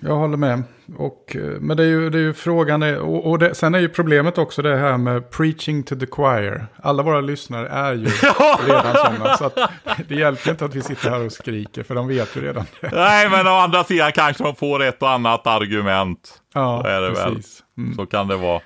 [0.00, 0.62] Jag håller med.
[0.96, 3.74] Och, eh, men det är ju, det är ju frågan, är, och, och det, sen
[3.74, 6.66] är ju problemet också det här med preaching to the choir.
[6.82, 8.04] Alla våra lyssnare är ju
[8.66, 9.36] redan sådana.
[9.36, 9.50] Så
[10.08, 12.90] det hjälper inte att vi sitter här och skriker, för de vet ju redan det.
[12.92, 16.34] Nej, men å andra sidan kanske de får ett och annat argument.
[16.54, 17.34] Ja, Så är det väl.
[17.34, 17.62] precis.
[17.78, 17.94] Mm.
[17.94, 18.60] Så kan det vara.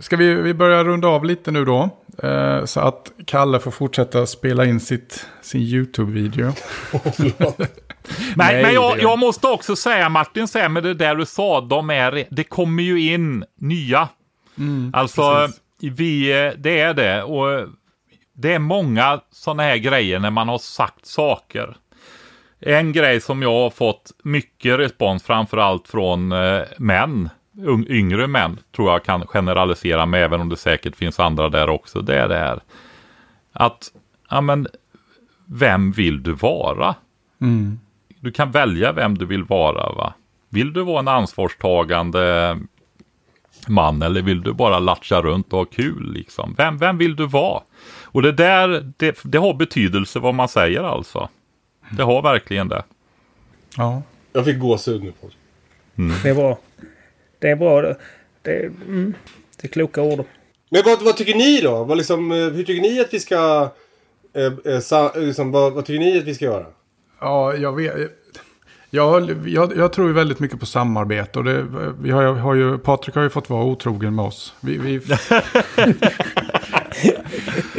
[0.00, 1.90] Ska vi, vi börja runda av lite nu då?
[2.22, 6.52] Eh, så att Kalle får fortsätta spela in sitt, sin YouTube-video.
[8.36, 11.60] Men, Nej, men jag, jag måste också säga Martin, säga med det där du sa,
[11.60, 14.08] de är, det kommer ju in nya.
[14.92, 15.60] alltså, Mm, precis.
[15.98, 17.22] vi, eh, det är det.
[17.22, 17.68] Och
[18.32, 21.76] det är många sådana här grejer när man har sagt saker.
[22.60, 27.28] En grej som jag har fått mycket respons, framförallt från eh, män,
[27.88, 32.00] yngre män, tror jag kan generalisera med, även om det säkert finns andra där också,
[32.00, 32.60] det är det här.
[33.52, 33.92] Att,
[34.30, 34.66] ja men,
[35.46, 36.94] vem vill du vara?
[38.20, 40.14] Du kan välja vem du vill vara va.
[40.48, 42.58] Vill du vara en ansvarstagande
[43.68, 46.54] man eller vill du bara latcha runt och ha kul liksom?
[46.58, 47.62] Vem, vem vill du vara?
[48.04, 51.28] Och det där, det, det har betydelse vad man säger alltså.
[51.90, 52.84] Det har verkligen det.
[53.76, 54.02] Ja.
[54.32, 55.38] Jag fick gåshud nu Patrik.
[56.22, 56.58] Det bra.
[57.40, 57.82] Det är bra.
[57.82, 57.96] Det,
[58.42, 59.14] det, mm,
[59.60, 60.24] det är kloka ord.
[60.70, 61.84] Men vad, vad tycker ni då?
[61.84, 63.70] Vad liksom, eh, hur tycker ni att vi ska...
[64.34, 66.66] Eh, eh, sa, eh, liksom, vad, vad tycker ni att vi ska göra?
[67.20, 67.94] Ja, jag vet.
[68.90, 71.38] Jag, jag, jag tror ju väldigt mycket på samarbete.
[71.38, 71.66] Och det,
[72.00, 74.54] vi har, har ju, Patrik har ju fått vara otrogen med oss.
[74.60, 75.00] Vi, vi,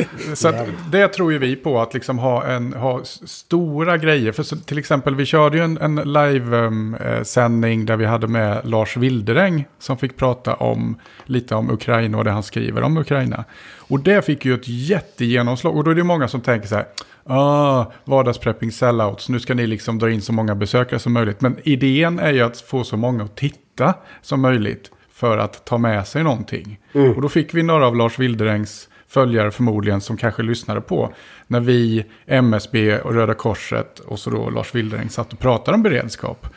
[0.36, 4.32] så att det tror ju vi på, att liksom ha, en, ha stora grejer.
[4.32, 8.97] För så, till exempel, vi körde ju en, en live-sändning där vi hade med Lars
[8.97, 13.43] Wilderäng som fick prata om lite om Ukraina och det han skriver om Ukraina.
[13.77, 15.77] Och det fick ju ett jättegenomslag.
[15.77, 16.86] Och då är det många som tänker så här,
[17.23, 21.41] ah, vardagsprepping sellouts, nu ska ni liksom dra in så många besökare som möjligt.
[21.41, 25.77] Men idén är ju att få så många att titta som möjligt för att ta
[25.77, 26.79] med sig någonting.
[27.15, 31.14] Och då fick vi några av Lars Wilderängs följare förmodligen som kanske lyssnade på
[31.47, 35.84] när vi, MSB och Röda Korset och så då Lars Wilderäng satt och pratade om
[35.84, 36.47] beredskap.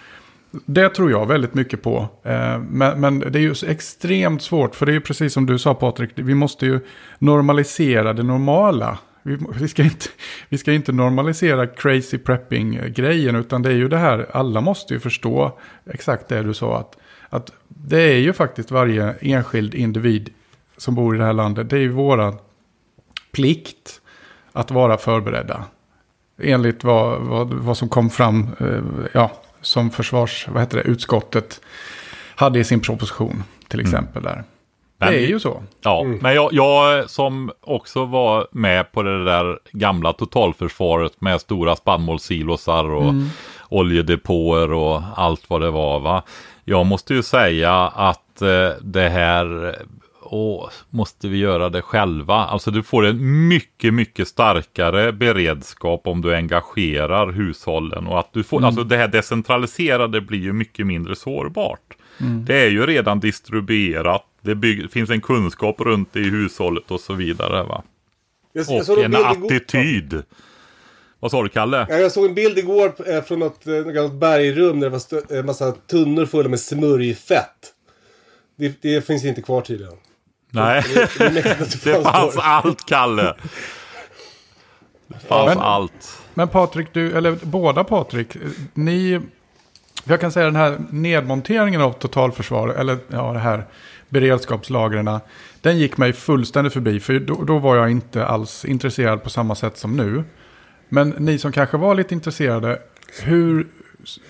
[0.66, 2.08] Det tror jag väldigt mycket på.
[2.22, 5.46] Eh, men, men det är ju så extremt svårt, för det är ju precis som
[5.46, 6.80] du sa Patrik, vi måste ju
[7.18, 8.98] normalisera det normala.
[9.22, 10.06] Vi, vi, ska inte,
[10.48, 15.00] vi ska inte normalisera crazy prepping-grejen, utan det är ju det här, alla måste ju
[15.00, 15.58] förstå
[15.90, 16.96] exakt det du sa, att,
[17.28, 20.30] att det är ju faktiskt varje enskild individ
[20.76, 22.36] som bor i det här landet, det är ju våran
[23.32, 24.00] plikt
[24.52, 25.64] att vara förberedda.
[26.42, 31.60] Enligt vad, vad, vad som kom fram, eh, ja, som försvars, vad heter det, utskottet
[32.36, 34.44] hade i sin proposition till exempel där.
[34.98, 35.62] Men- det är ju så.
[35.82, 41.76] Ja, men jag, jag som också var med på det där gamla totalförsvaret med stora
[41.76, 43.14] spannmålssilosar och
[43.68, 46.00] oljedepåer och allt vad det var.
[46.00, 46.22] Va?
[46.64, 49.76] Jag måste ju säga att eh, det här,
[50.24, 52.34] åh, måste vi göra det själva?
[52.34, 58.42] Alltså du får en mycket, mycket starkare beredskap om du engagerar hushållen och att du
[58.42, 61.96] får, alltså det här decentraliserade blir ju mycket mindre sårbart.
[62.46, 64.24] Det är ju redan distribuerat.
[64.40, 67.62] Det bygg, finns en kunskap runt det i hushållet och så vidare.
[67.62, 67.82] Va?
[68.52, 70.22] Jag, jag Och en en attityd.
[71.20, 71.86] Vad sa du Kalle?
[71.88, 74.98] Ja, jag såg en bild igår eh, från något, eh, något bergrum där det var
[74.98, 77.72] stö- eh, massa tunnor fulla med smörjfett.
[78.56, 79.94] Det, det finns inte kvar tydligen.
[80.54, 80.82] Nej,
[81.18, 83.34] Det fanns allt Kalle.
[85.06, 86.20] Det fanns Men- allt.
[86.34, 88.36] Men Patrik, du, eller båda Patrik,
[88.74, 89.20] ni,
[90.04, 93.64] jag kan säga den här nedmonteringen av totalförsvar, eller ja, det här
[94.08, 95.20] beredskapslagren,
[95.60, 99.54] den gick mig fullständigt förbi, för då, då var jag inte alls intresserad på samma
[99.54, 100.24] sätt som nu.
[100.88, 102.78] Men ni som kanske var lite intresserade,
[103.22, 103.66] hur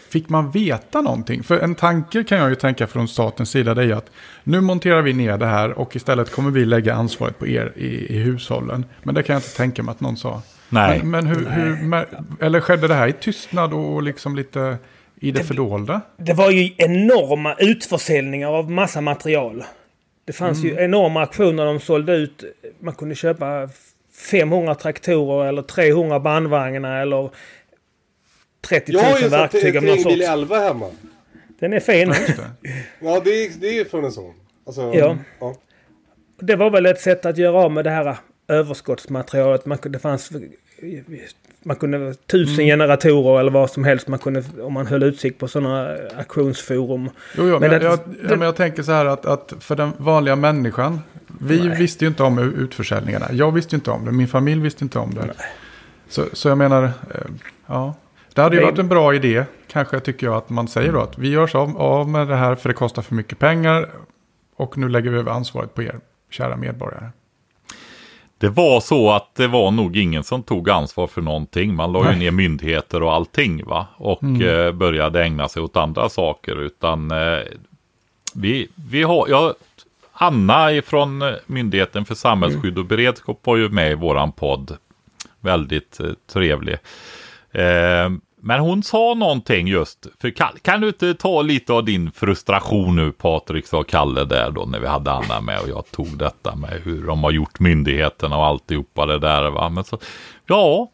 [0.09, 1.43] fick man veta någonting?
[1.43, 4.11] För en tanke kan jag ju tänka från statens sida, det är ju att
[4.45, 8.15] nu monterar vi ner det här och istället kommer vi lägga ansvaret på er i,
[8.15, 8.85] i hushållen.
[9.03, 10.43] Men det kan jag inte tänka mig att någon sa.
[10.69, 10.99] Nej.
[10.99, 12.07] Men, men hur, hur,
[12.41, 14.79] eller skedde det här i tystnad och liksom lite
[15.21, 16.01] i det fördolda.
[16.17, 19.65] Det var ju enorma utförsäljningar av massa material.
[20.25, 22.45] Det fanns ju enorma auktioner de sålde ut.
[22.81, 23.69] Man kunde köpa
[24.31, 27.31] 500 traktorer eller 300 bandvagnar eller
[28.69, 30.23] 30 000 Jag har ju en verktyg sorts.
[30.29, 30.91] 11 hemma.
[31.59, 32.15] Den är fin.
[33.01, 34.35] Ja, det är, det är från en sån.
[34.67, 35.17] Alltså, Ja.
[35.41, 35.55] ja.
[36.41, 38.17] Det var väl ett sätt att göra av med det här
[38.49, 39.67] överskottsmaterialet.
[39.67, 40.31] Man det fanns,
[41.63, 42.67] man kunde tusen Mm.
[42.67, 47.11] generatorer eller vad som helst man kunde om man höll utsikt på sådana auktionsforum.
[47.37, 47.99] Jo, jo, men, Men jag, det- jag,
[48.29, 51.01] det- men jag tänker så här att, att för den vanliga människan.
[51.41, 53.27] Vi visste ju inte om utförsäljningarna.
[53.33, 54.13] Jag visste ju inte om det.
[54.13, 55.35] Min familj visste inte om det.
[56.09, 56.91] Så, så jag menar, eh,
[57.67, 57.95] ja.
[58.35, 61.19] Det hade ju varit en bra idé, kanske tycker jag, att man säger då att
[61.19, 63.91] vi gör så av, med det här för det kostar för mycket pengar.
[64.57, 67.11] Och nu lägger vi över ansvaret på er, kära medborgare.
[68.39, 71.75] Det var så att det var nog ingen som tog ansvar för någonting.
[71.75, 73.87] Man la ju ner myndigheter och allting va.
[73.97, 76.61] Och eh, började ägna sig åt andra saker.
[76.63, 77.39] Utan eh,
[78.35, 79.55] vi, vi har, ja,
[80.13, 84.77] Anna ifrån eh, Myndigheten för samhällsskydd och beredskap var ju med i våran podd.
[85.41, 86.77] Väldigt eh, trevlig.
[88.47, 92.97] Men hon sa någonting just, för Kalle, kan du inte ta lite av din frustration
[92.97, 96.57] nu Patrik, sa Kalle där då när vi hade Anna med och jag tog detta
[96.57, 99.69] med hur de har gjort myndigheterna och alltihopa det där va.
[99.69, 99.99] Men så,
[100.47, 100.91] ja,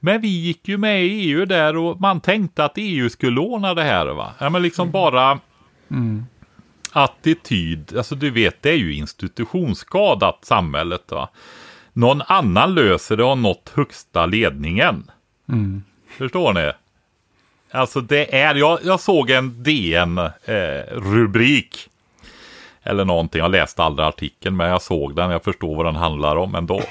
[0.00, 3.74] men vi gick ju med i EU där och man tänkte att EU skulle ordna
[3.74, 4.32] det här va.
[4.38, 5.38] Ja men liksom bara
[6.92, 11.28] attityd, alltså du vet det är ju institutionsskadat samhället va.
[11.92, 15.10] Någon annan löser det och nått högsta ledningen.
[16.08, 16.72] Förstår ni?
[17.70, 21.88] Alltså det är, jag, jag såg en DN-rubrik.
[22.82, 26.36] eller någonting, jag läste aldrig artikeln men jag såg den, jag förstår vad den handlar
[26.36, 26.78] om ändå.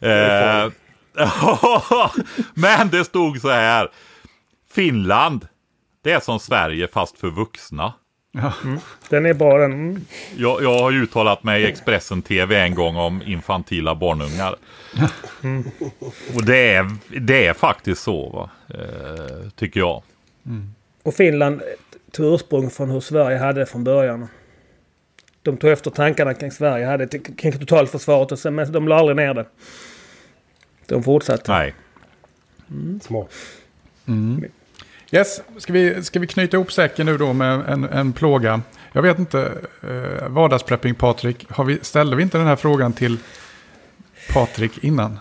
[0.00, 0.70] eh,
[2.54, 3.88] men det stod så här.
[4.70, 5.46] Finland,
[6.04, 7.92] det är som Sverige fast för vuxna.
[9.08, 9.72] Den är bra den.
[9.72, 10.04] Mm.
[10.36, 14.56] Jag, jag har ju uttalat mig i Expressen TV en gång om infantila barnungar.
[16.34, 18.50] Och det är, det är faktiskt så, va?
[18.68, 20.02] Eh, tycker jag.
[21.02, 21.62] Och Finland
[22.10, 24.28] tog ursprung från hur Sverige hade det från början.
[25.42, 29.16] De tog efter tankarna kring Sverige hade kring totalförsvaret och sen, men de la aldrig
[29.16, 29.46] ner det.
[30.86, 31.52] De fortsatte.
[31.52, 31.74] Nej.
[33.02, 33.32] Smart.
[35.10, 38.60] Yes, ska vi, ska vi knyta ihop säcken nu då med en, en plåga?
[38.92, 43.18] Jag vet inte, eh, vardagsprepping Patrik, har vi, ställde vi inte den här frågan till
[44.32, 45.18] Patrik innan?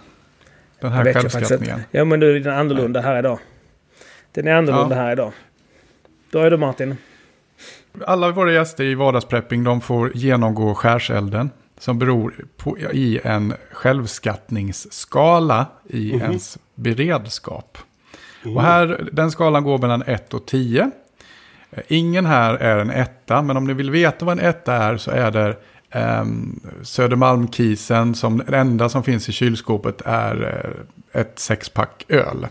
[0.79, 1.81] Den här självskattningen.
[1.91, 3.39] Ja men nu är den annorlunda här idag.
[4.35, 5.01] Den är annorlunda Ja.
[5.01, 5.31] här idag.
[6.29, 6.97] Då är du Martin.
[8.07, 11.49] Alla våra gäster i vardagsprepping de får genomgå skärselden.
[11.77, 17.77] Som beror på, i en självskattningsskala i ens beredskap.
[18.55, 20.91] Och här, den skalan går mellan 1 och 10.
[21.71, 24.97] Eh, Ingen här är en etta, men om ni vill veta vad en etta är
[24.97, 25.55] så är det
[26.21, 30.63] um, Södermalmkisen som det enda som finns i kylskåpet är
[31.13, 32.47] eh, ett sexpack öl.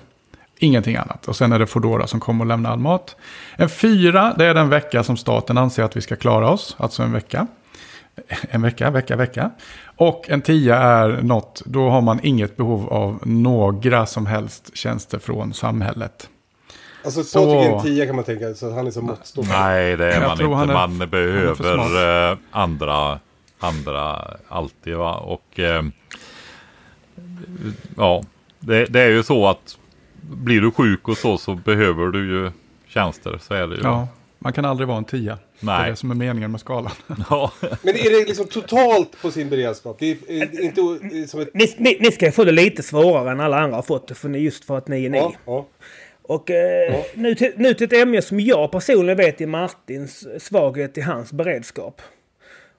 [0.65, 1.29] Ingenting annat.
[1.29, 3.17] Och sen är det Foodora som kommer och lämnar all mat.
[3.57, 6.77] En fyra, det är den vecka som staten anser att vi ska klara oss.
[6.79, 7.47] Alltså en vecka.
[8.51, 9.51] En vecka, vecka, vecka.
[9.97, 15.19] Och en tia är något, då har man inget behov av några som helst tjänster
[15.19, 16.29] från samhället.
[17.05, 19.47] Alltså Så- Patrik är en tia kan man tänka, så han är så måttstock.
[19.49, 20.45] Nej, det är man inte.
[20.55, 21.07] han är- man han är
[21.55, 23.19] för behöver eh, andra,
[23.59, 24.97] andra alltid.
[24.97, 25.15] Va?
[25.17, 25.83] Och eh,
[27.97, 28.23] ja,
[28.61, 29.79] det, det är ju så att
[30.31, 32.51] blir du sjuk och så så behöver du ju
[32.87, 33.39] tjänster.
[33.43, 33.83] Så är det ju.
[33.83, 34.09] Ja,
[34.39, 35.39] man kan aldrig vara en tia.
[35.61, 35.87] Det Nej.
[35.87, 36.93] är det som är meningen med skalan.
[37.31, 37.53] Ja.
[37.61, 39.97] Men är det liksom totalt på sin beredskap?
[39.99, 41.55] Det är, inte som ett...
[41.55, 44.15] Ni, ni, ni ska få det lite svårare än alla andra har fått det.
[44.15, 45.19] För ni, just för att ni är ni.
[45.19, 45.67] Ja, ja.
[46.23, 50.99] Och eh, nu, till, nu till ett ämne som jag personligen vet är Martins svaghet
[50.99, 52.03] i hans beredskap.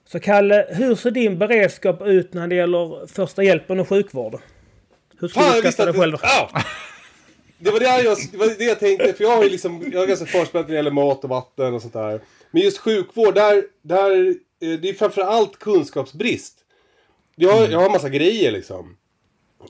[0.06, 4.40] Så Kalle, hur ser din beredskap ut när det gäller första hjälpen och sjukvård?
[5.20, 6.16] Hur Fan, du skatta dig själv?
[6.22, 6.50] Ja!
[7.58, 10.02] Det var det, jag, det var det jag tänkte, för jag har ju liksom, jag
[10.02, 12.20] är ganska förspänd när det gäller mat och vatten och sånt där.
[12.50, 14.28] Men just sjukvård, där, där,
[14.60, 16.58] eh, det är framförallt kunskapsbrist.
[17.36, 18.96] Jag har, jag har massa grejer liksom.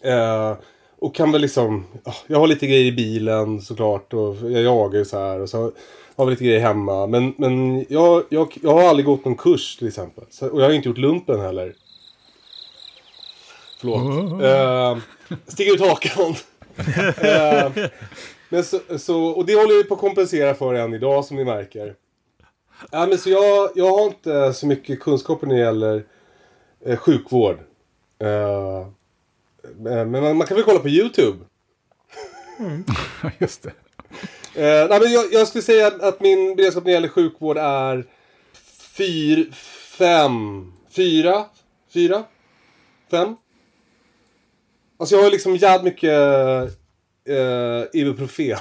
[0.03, 0.55] Eh,
[0.99, 4.99] och kan väl liksom, ja, jag har lite grejer i bilen såklart och jag jagar
[4.99, 5.73] ju så här och så
[6.17, 7.07] har vi lite grejer hemma.
[7.07, 10.25] Men, men jag, jag, jag har aldrig gått någon kurs till exempel.
[10.31, 11.75] Så, och jag har inte gjort lumpen heller.
[13.81, 14.43] Förlåt.
[14.43, 14.99] Eh,
[15.47, 16.35] sticker ut hakan.
[17.19, 17.73] Eh,
[18.49, 21.45] men så, så, och det håller jag på att kompensera för än idag som ni
[21.45, 21.95] märker.
[22.91, 26.05] Ja, men så jag, jag har inte så mycket kunskaper när det gäller
[26.87, 27.59] eh, sjukvård.
[28.19, 28.87] Eh,
[29.77, 31.39] men man, man kan väl kolla på YouTube.
[33.39, 33.73] Just det.
[34.55, 38.05] Eh, nej, men jag, jag skulle säga att min beredskap när det gäller sjukvård är
[38.97, 39.51] fyr,
[39.99, 41.45] fem, fyra,
[41.93, 42.25] fyra,
[43.11, 43.37] fem.
[44.99, 46.13] Alltså jag har liksom jävligt mycket
[47.29, 48.59] uh, ibuprofen.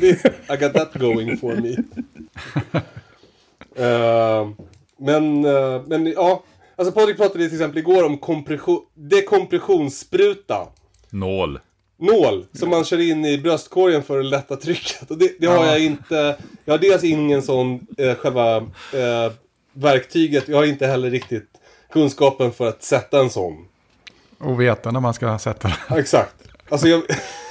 [0.50, 1.76] I got that going for me.
[3.78, 4.50] Uh,
[4.98, 6.44] men, uh, men ja,
[6.76, 10.68] alltså Patrik pratade till exempel igår om kompression, dekompressionsspruta.
[11.10, 11.60] Nål.
[12.00, 15.10] Nål som man kör in i bröstkorgen för att lätta trycket.
[15.10, 16.36] Och det, det har jag inte.
[16.64, 19.32] Jag har dels ingen sån eh, själva eh,
[19.72, 20.48] verktyget.
[20.48, 21.50] Jag har inte heller riktigt
[21.92, 23.67] kunskapen för att sätta en sån.
[24.40, 25.76] Och veta när man ska sätta den.
[25.90, 26.34] Ja, exakt.
[26.68, 27.02] Alltså jag,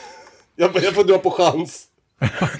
[0.55, 1.83] jag, jag får dra på chans.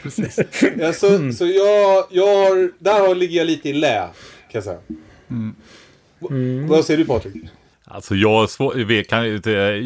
[0.03, 0.39] Precis.
[0.77, 3.99] Ja, så så jag, jag har, där har, ligger jag lite i lä.
[4.51, 4.79] Kan jag säga.
[6.19, 7.33] V- Vad säger du Patrik?
[7.85, 8.49] Alltså jag,
[9.09, 9.27] kan,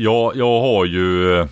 [0.01, 1.39] jag, jag har ju...
[1.39, 1.47] eh,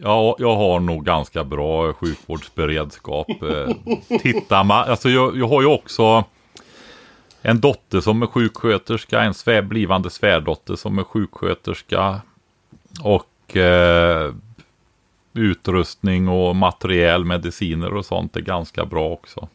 [0.00, 3.26] Ja, jag har nog ganska bra sjukvårdsberedskap.
[3.42, 6.24] Eh, Tittar man, alltså jag, jag har ju också
[7.50, 12.20] en dotter som är sjuksköterska, en svär, blivande svärdotter som är sjuksköterska.
[13.02, 14.34] Och eh,
[15.34, 19.48] utrustning och materiell, mediciner och sånt är ganska bra också.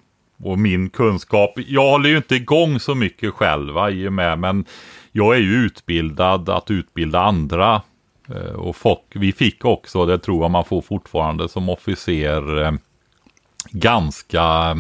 [0.43, 4.65] Och min kunskap, jag håller ju inte igång så mycket själva i och med, men
[5.11, 7.81] jag är ju utbildad att utbilda andra.
[8.29, 12.71] Eh, Och folk, vi fick också, det tror jag man får fortfarande som officer, eh,
[13.71, 14.75] ganska eh,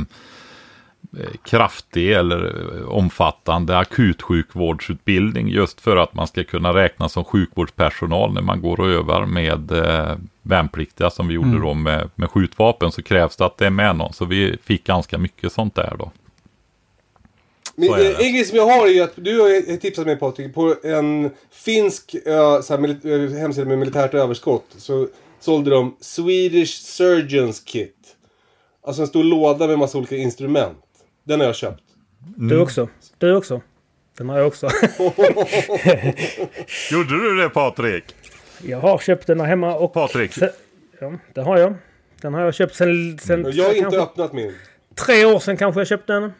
[1.43, 2.45] kraftig eller
[2.77, 8.79] eh, omfattande akutsjukvårdsutbildning just för att man ska kunna räknas som sjukvårdspersonal när man går
[8.79, 13.45] och övar med eh, värnpliktiga som vi gjorde då med, med skjutvapen så krävs det
[13.45, 14.13] att det är med någon.
[14.13, 16.11] Så vi fick ganska mycket sånt där då.
[17.75, 20.53] Men, eh, en grej som jag har är ju att du har tipsat mig Patrik
[20.53, 24.65] på en finsk eh, så här, eh, hemsida med militärt överskott.
[24.77, 25.07] Så
[25.39, 27.95] sålde de Swedish Surgeons Kit.
[28.85, 30.77] Alltså en stor låda med massa olika instrument.
[31.23, 31.83] Den har jag köpt.
[32.37, 32.89] Du också.
[33.17, 33.61] Du också.
[34.17, 34.69] Den har jag också.
[36.91, 38.15] Gjorde du det Patrik?
[38.65, 39.93] jag har köpt den här hemma och...
[39.93, 40.33] Patrik?
[40.33, 40.49] Sen,
[40.99, 41.73] ja, det har jag.
[42.21, 43.17] Den har jag köpt sen...
[43.19, 44.55] sen Jag har inte kanske, öppnat min.
[44.95, 46.31] Tre år sedan kanske jag köpte den.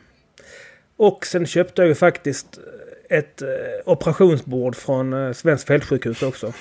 [0.98, 2.60] Och sen köpte jag ju faktiskt
[3.10, 3.48] ett eh,
[3.86, 6.54] operationsbord från eh, Svensk fältsjukhus också.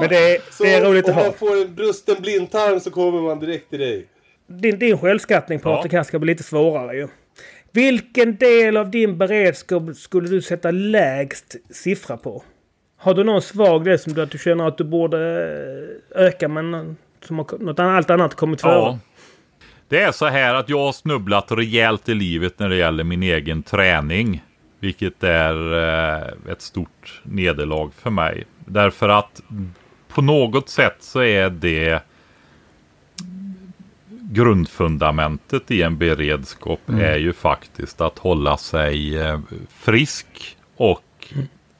[0.00, 1.24] Men det är, Så det är roligt om att ha.
[1.24, 4.06] man får en brusten blindtarm så kommer man direkt till dig.
[4.46, 7.08] Din, din självskattning Patrik här ska bli lite svårare ju.
[7.72, 12.42] Vilken del av din beredskap skulle du sätta lägst siffra på?
[12.96, 15.18] Har du någon svag del som du, att du känner att du borde
[16.14, 18.72] eh, öka men som har, något annat, allt annat kommit före?
[18.72, 18.98] Ja.
[19.88, 23.22] Det är så här att jag har snubblat rejält i livet när det gäller min
[23.22, 24.42] egen träning.
[24.80, 28.44] Vilket är eh, ett stort nederlag för mig.
[28.64, 29.42] Därför att
[30.08, 32.02] på något sätt så är det
[34.30, 41.34] grundfundamentet i en beredskap är ju faktiskt att hålla sig eh, frisk och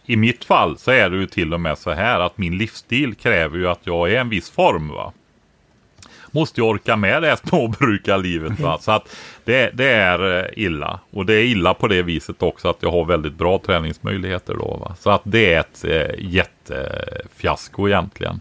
[0.07, 3.15] i mitt fall så är det ju till och med så här att min livsstil
[3.15, 4.89] kräver ju att jag är i en viss form.
[4.89, 5.13] va
[6.31, 8.61] måste ju orka med det här småbrukarlivet.
[8.61, 8.79] Va?
[8.81, 11.01] Så att det, det är eh, illa.
[11.11, 14.77] Och det är illa på det viset också att jag har väldigt bra träningsmöjligheter då.
[14.81, 14.97] Va?
[15.01, 18.41] Så att det är ett eh, jättefiasko egentligen.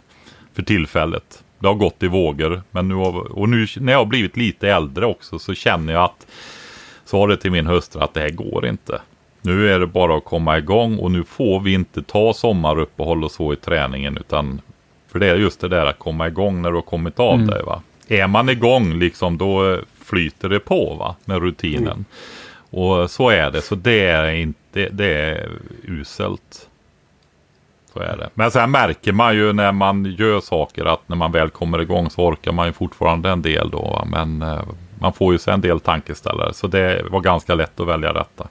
[0.54, 1.44] För tillfället.
[1.60, 2.62] Det har gått i vågor.
[2.72, 6.04] Men nu har, och nu när jag har blivit lite äldre också så känner jag
[6.04, 6.28] att
[7.06, 9.02] sa det till min hustru att det här går inte.
[9.42, 13.32] Nu är det bara att komma igång och nu får vi inte ta sommaruppehåll och
[13.32, 14.62] så i träningen utan
[15.18, 17.64] för det är just det där att komma igång när du har kommit av dig.
[17.64, 17.82] Va?
[18.08, 21.16] Är man igång liksom då flyter det på va?
[21.26, 22.06] med rutinen.
[22.70, 23.62] Och så är det.
[23.62, 25.50] Så det är inte det är
[25.84, 26.70] uselt.
[27.94, 28.30] Så är det.
[28.34, 32.10] Men sen märker man ju när man gör saker att när man väl kommer igång
[32.10, 33.82] så orkar man ju fortfarande en del då.
[33.82, 34.08] Va?
[34.10, 34.62] Men eh,
[35.00, 36.54] man får ju sig en del tankeställare.
[36.54, 38.48] Så det var ganska lätt att välja detta.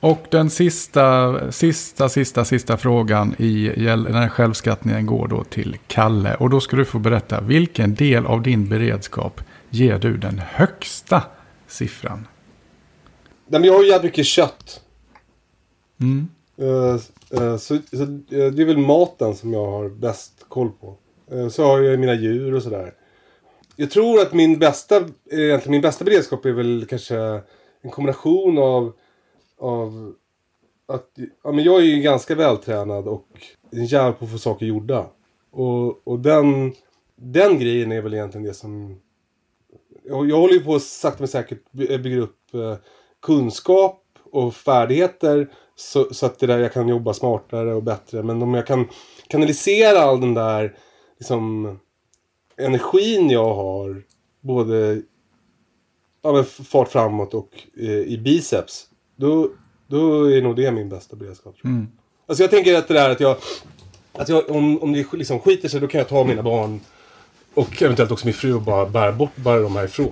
[0.00, 6.34] Och den sista, sista, sista, sista frågan i den här självskattningen går då till Kalle.
[6.34, 9.40] Och då ska du få berätta vilken del av din beredskap
[9.70, 11.22] ger du den högsta
[11.66, 12.26] siffran?
[13.46, 14.80] Nej, men jag har ju jävligt mycket kött.
[16.00, 16.28] Mm.
[16.58, 16.94] Eh,
[17.40, 20.96] eh, så så eh, det är väl maten som jag har bäst koll på.
[21.50, 22.92] Så har jag mina djur och sådär.
[23.76, 24.96] Jag tror att min bästa,
[25.30, 27.16] egentligen min bästa beredskap är väl kanske
[27.82, 28.92] en kombination av,
[29.58, 30.14] av
[30.86, 31.10] att,
[31.44, 33.28] ja men jag är ju ganska vältränad och
[33.70, 35.06] en jävel på att få saker gjorda.
[35.50, 36.72] Och, och den,
[37.16, 39.00] den grejen är väl egentligen det som
[40.08, 42.76] jag, jag håller ju på att sakta men säkert eh, bygga upp eh,
[43.22, 44.02] kunskap
[44.32, 45.50] och färdigheter.
[45.76, 48.22] Så, så att det där jag kan jobba smartare och bättre.
[48.22, 48.88] Men om jag kan
[49.28, 50.78] kanalisera all den där
[51.18, 51.78] liksom,
[52.56, 54.02] energin jag har.
[54.40, 55.02] Både
[56.22, 58.88] ja, men fart framåt och eh, i biceps.
[59.16, 59.50] Då,
[59.86, 61.56] då är nog det min bästa beredskap.
[61.56, 61.70] Tror jag.
[61.72, 61.88] Mm.
[62.26, 63.36] Alltså jag tänker att det där att jag...
[64.12, 66.80] Att jag om, om det liksom skiter sig då kan jag ta mina barn
[67.54, 70.10] och eventuellt också min fru och bara bära bort bara dem härifrån.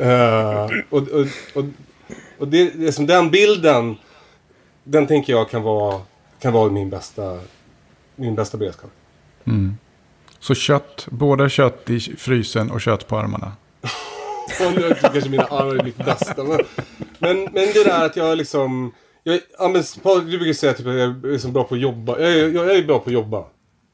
[0.00, 1.64] uh, och, och, och,
[2.38, 3.96] och det, det är som den bilden.
[4.84, 6.00] Den tänker jag kan vara,
[6.40, 7.40] kan vara min bästa,
[8.16, 8.90] min bästa beredskap.
[10.40, 13.52] Så kött, både kött i frysen och kött på armarna.
[14.66, 16.44] Och nu är kanske mina armar är mitt bästa.
[16.44, 16.60] Men,
[17.18, 18.92] men, men det där att jag liksom...
[19.22, 19.82] Jag, ja, men,
[20.30, 22.18] du brukar säga typ, att jag är liksom bra på att jobba.
[22.20, 23.44] Jag, är- jag, jag är bra på att jobba.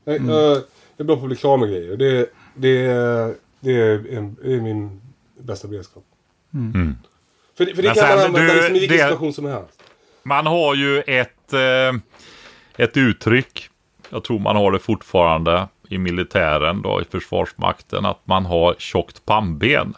[0.04, 0.62] Jag, jag, jag
[0.98, 1.96] är bra på att bli klar med grejer.
[1.96, 2.86] Det, det,
[3.60, 5.00] det är, en, det är min
[5.40, 6.04] bästa beredskap.
[7.56, 9.44] För, det- för det Men kan man använda du, liksom i vilken det- situation som
[9.46, 9.82] helst.
[10.22, 12.00] Man har ju ett, eh,
[12.76, 13.68] ett uttryck,
[14.10, 19.24] jag tror man har det fortfarande i militären då, i försvarsmakten, att man har tjockt
[19.26, 19.94] pannben.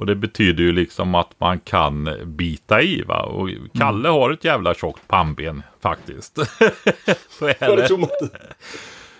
[0.00, 3.22] Och det betyder ju liksom att man kan bita i va.
[3.22, 3.48] Och
[3.78, 6.38] Kalle har ett jävla tjockt pannben faktiskt.
[7.38, 7.88] Så är Ja, det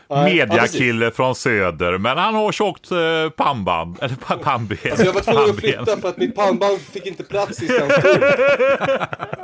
[0.08, 0.24] ja.
[0.24, 3.98] Mediakille från söder, men han har tjockt eh, pannband.
[4.02, 4.78] Eller pa- pannben.
[4.90, 8.22] Alltså jag var tvungen att flytta för att mitt pannband fick inte plats i Skanstull.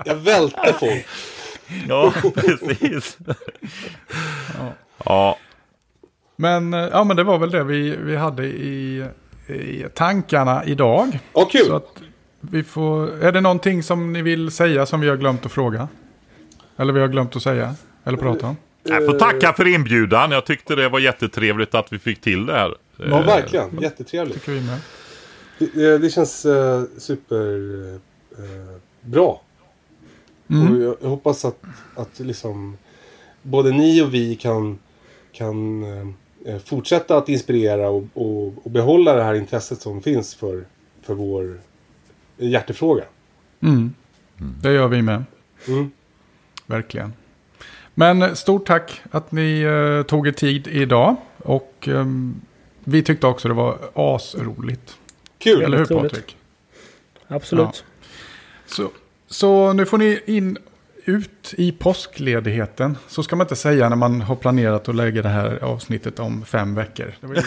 [0.04, 1.06] Jag välte folk.
[1.88, 3.18] Ja, precis.
[5.04, 5.38] ja.
[6.36, 9.06] Men, eh, ja, men det var väl det vi, vi hade i,
[9.48, 11.18] i tankarna idag.
[11.34, 11.66] Ja, kul.
[11.66, 12.02] Så att
[12.40, 15.88] vi får, är det någonting som ni vill säga som vi har glömt att fråga?
[16.76, 17.74] Eller vi har glömt att säga?
[18.04, 18.56] Eller prata om?
[18.82, 20.30] Jag får tacka för inbjudan.
[20.30, 22.74] Jag tyckte det var jättetrevligt att vi fick till det här.
[22.96, 23.78] Ja, verkligen.
[23.80, 24.34] Jättetrevligt.
[24.34, 24.80] Tycker vi med.
[25.58, 27.94] Det, det känns uh, super
[28.38, 29.42] eh, bra.
[30.46, 31.62] Och jag, jag hoppas att,
[31.94, 32.76] att liksom
[33.42, 34.78] både ni och vi kan,
[35.32, 36.06] kan eh,
[36.64, 40.64] fortsätta att inspirera och, och, och behålla det här intresset som finns för,
[41.02, 41.60] för vår
[42.36, 43.04] hjärtefråga.
[43.62, 43.94] Mm.
[44.62, 45.24] Det gör vi med.
[45.68, 45.90] Mm.
[46.66, 47.12] Verkligen.
[47.94, 51.16] Men eh, stort tack att ni eh, tog er tid idag.
[51.38, 52.40] Och ehm,
[52.84, 54.96] vi tyckte också det var asroligt.
[55.38, 55.62] Kul!
[55.62, 55.84] Eller hur.
[55.84, 56.36] Patrik?
[57.28, 57.84] Absolut.
[58.66, 58.90] Så,
[59.26, 60.58] så nu får ni in
[61.08, 62.98] ut i påskledigheten.
[63.08, 66.44] Så ska man inte säga när man har planerat att lägga det här avsnittet om
[66.44, 67.12] fem veckor.
[67.20, 67.42] Det var ju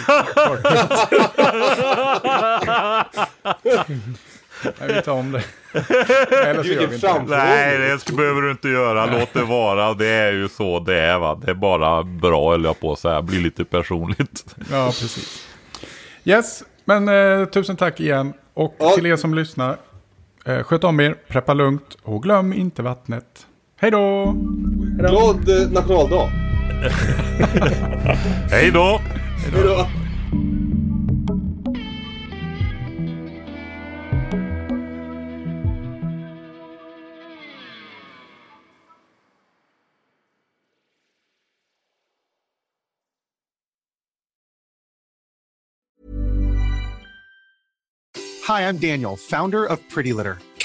[4.80, 5.44] Nej, vi tar om det.
[6.46, 7.22] Eller så gör vi inte.
[7.28, 9.06] Nej, det behöver du inte göra.
[9.06, 9.94] Låt det vara.
[9.94, 11.40] Det är ju så det är va.
[11.46, 13.22] Det är bara bra, eller jag på att säga.
[13.22, 14.56] Blir lite personligt.
[14.72, 15.48] Ja, precis.
[16.24, 18.34] Yes, men eh, tusen tack igen.
[18.54, 18.90] Och Ja.
[18.90, 19.78] till er som lyssnar.
[20.46, 23.46] Eh, sköt om er, preppa lugnt och glöm inte vattnet.
[23.82, 24.36] Hej då!
[24.98, 26.30] Glad eh, nationaldag!
[28.52, 29.02] Hej då!
[29.38, 29.88] Hej då!
[48.48, 50.49] Hi, I'm Daniel, founder of Pretty Litter.